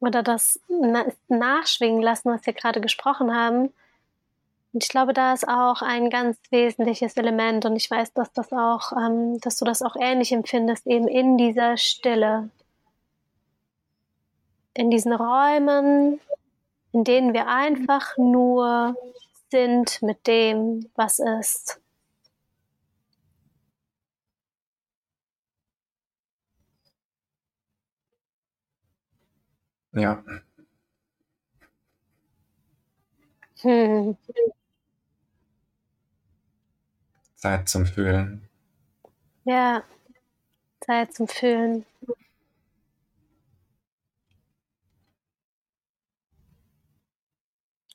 oder 0.00 0.22
das 0.22 0.60
na 0.68 1.06
nachschwingen 1.28 2.02
lassen, 2.02 2.30
was 2.30 2.44
wir 2.46 2.52
gerade 2.52 2.80
gesprochen 2.80 3.34
haben. 3.34 3.72
Und 4.72 4.84
ich 4.84 4.88
glaube, 4.90 5.14
da 5.14 5.32
ist 5.32 5.48
auch 5.48 5.82
ein 5.82 6.10
ganz 6.10 6.38
wesentliches 6.50 7.16
Element 7.16 7.64
und 7.64 7.74
ich 7.76 7.90
weiß, 7.90 8.12
dass 8.12 8.32
das 8.32 8.52
auch, 8.52 8.92
ähm, 8.92 9.40
dass 9.40 9.56
du 9.56 9.64
das 9.64 9.82
auch 9.82 9.96
ähnlich 9.98 10.32
empfindest, 10.32 10.86
eben 10.86 11.08
in 11.08 11.38
dieser 11.38 11.76
Stille. 11.76 12.50
In 14.74 14.90
diesen 14.90 15.12
Räumen, 15.12 16.20
in 16.98 17.04
denen 17.04 17.32
wir 17.32 17.46
einfach 17.46 18.16
nur 18.16 18.96
sind 19.52 20.02
mit 20.02 20.26
dem, 20.26 20.90
was 20.96 21.20
ist. 21.20 21.80
Ja. 29.92 30.24
Hm. 33.60 34.16
Zeit 37.36 37.68
zum 37.68 37.86
Fühlen. 37.86 38.48
Ja, 39.44 39.84
Zeit 40.80 41.14
zum 41.14 41.28
Fühlen. 41.28 41.86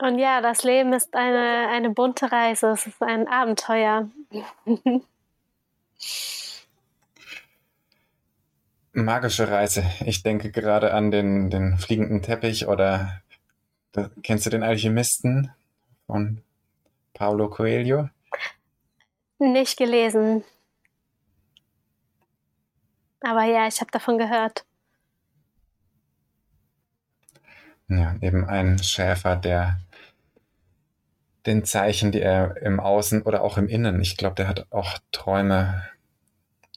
Und 0.03 0.19
ja, 0.19 0.41
das 0.41 0.63
Leben 0.63 0.91
ist 0.91 1.15
eine, 1.15 1.69
eine 1.69 1.89
bunte 1.89 2.29
Reise, 2.29 2.71
es 2.71 2.85
ist 2.87 3.01
ein 3.01 3.25
Abenteuer. 3.29 4.09
Magische 8.91 9.47
Reise. 9.47 9.85
Ich 10.05 10.21
denke 10.21 10.51
gerade 10.51 10.93
an 10.93 11.09
den, 11.09 11.49
den 11.49 11.77
fliegenden 11.77 12.21
Teppich 12.21 12.67
oder 12.67 13.21
da, 13.93 14.09
kennst 14.23 14.45
du 14.45 14.49
den 14.49 14.61
Alchemisten 14.61 15.53
von 16.05 16.41
Paulo 17.13 17.49
Coelho? 17.49 18.09
Nicht 19.39 19.77
gelesen. 19.77 20.43
Aber 23.21 23.45
ja, 23.45 23.67
ich 23.69 23.79
habe 23.79 23.91
davon 23.91 24.17
gehört. 24.17 24.65
Ja, 27.87 28.17
eben 28.19 28.43
ein 28.43 28.79
Schäfer, 28.79 29.37
der 29.37 29.79
den 31.45 31.65
Zeichen, 31.65 32.11
die 32.11 32.21
er 32.21 32.57
im 32.61 32.79
Außen 32.79 33.23
oder 33.23 33.43
auch 33.43 33.57
im 33.57 33.67
Innen, 33.67 33.99
ich 34.01 34.17
glaube, 34.17 34.35
der 34.35 34.47
hat 34.47 34.67
auch 34.71 34.97
Träume, 35.11 35.83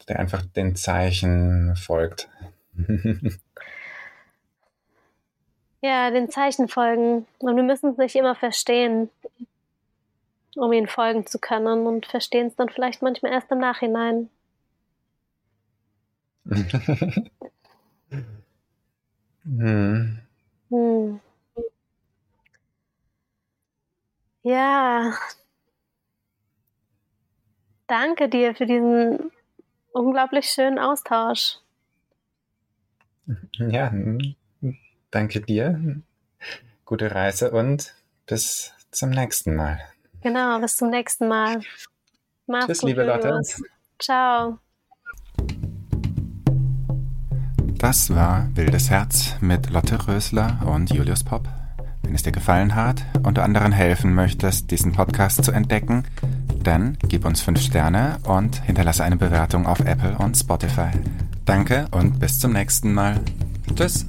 der 0.09 0.19
einfach 0.19 0.43
den 0.43 0.75
Zeichen 0.77 1.77
folgt. 1.77 2.29
ja, 5.81 6.11
den 6.11 6.31
Zeichen 6.31 6.69
folgen. 6.69 7.27
Und 7.39 7.57
wir 7.57 7.63
müssen 7.63 7.91
es 7.91 7.97
nicht 7.97 8.17
immer 8.17 8.35
verstehen, 8.35 9.09
um 10.57 10.73
ihnen 10.73 10.89
folgen 10.89 11.27
zu 11.27 11.39
können 11.39 11.87
und 11.87 12.07
verstehen 12.07 12.49
es 12.49 12.57
dann 12.57 12.69
vielleicht 12.69 13.03
manchmal 13.03 13.33
erst 13.33 13.51
im 13.53 13.59
Nachhinein. 13.59 14.31
hm. 19.45 20.19
Hm. 20.71 21.21
Ja. 24.47 25.13
Danke 27.89 28.29
dir 28.29 28.55
für 28.55 28.65
diesen 28.65 29.33
unglaublich 29.93 30.47
schönen 30.47 30.79
Austausch. 30.79 31.57
Ja, 33.55 33.93
danke 35.11 35.41
dir. 35.41 36.01
Gute 36.85 37.13
Reise 37.13 37.51
und 37.51 37.93
bis 38.27 38.73
zum 38.93 39.11
nächsten 39.11 39.57
Mal. 39.57 39.81
Genau, 40.23 40.61
bis 40.61 40.77
zum 40.77 40.91
nächsten 40.91 41.27
Mal. 41.27 41.61
Mach's 42.47 42.67
Tschüss, 42.67 42.81
gut, 42.83 42.91
liebe 42.91 43.03
Lotte. 43.03 43.43
Ciao. 43.99 44.61
Das 47.79 48.15
war 48.15 48.49
Wildes 48.55 48.91
Herz 48.91 49.35
mit 49.41 49.71
Lotte 49.71 50.07
Rösler 50.07 50.61
und 50.65 50.93
Julius 50.93 51.25
Popp. 51.25 51.49
Wenn 52.07 52.15
es 52.15 52.23
dir 52.23 52.31
gefallen 52.31 52.77
hat 52.77 53.05
und 53.25 53.37
du 53.37 53.43
anderen 53.43 53.73
helfen 53.73 54.15
möchtest, 54.15 54.71
diesen 54.71 54.93
Podcast 54.93 55.45
zu 55.45 55.51
entdecken, 55.51 56.05
dann 56.63 56.97
gib 57.09 57.25
uns 57.25 57.41
5 57.41 57.61
Sterne 57.61 58.19
und 58.23 58.63
hinterlasse 58.63 59.03
eine 59.03 59.17
Bewertung 59.17 59.67
auf 59.67 59.81
Apple 59.81 60.17
und 60.19 60.37
Spotify. 60.37 60.91
Danke 61.45 61.89
und 61.91 62.21
bis 62.21 62.39
zum 62.39 62.53
nächsten 62.53 62.95
Mal. 62.95 63.21
Tschüss. 63.75 64.07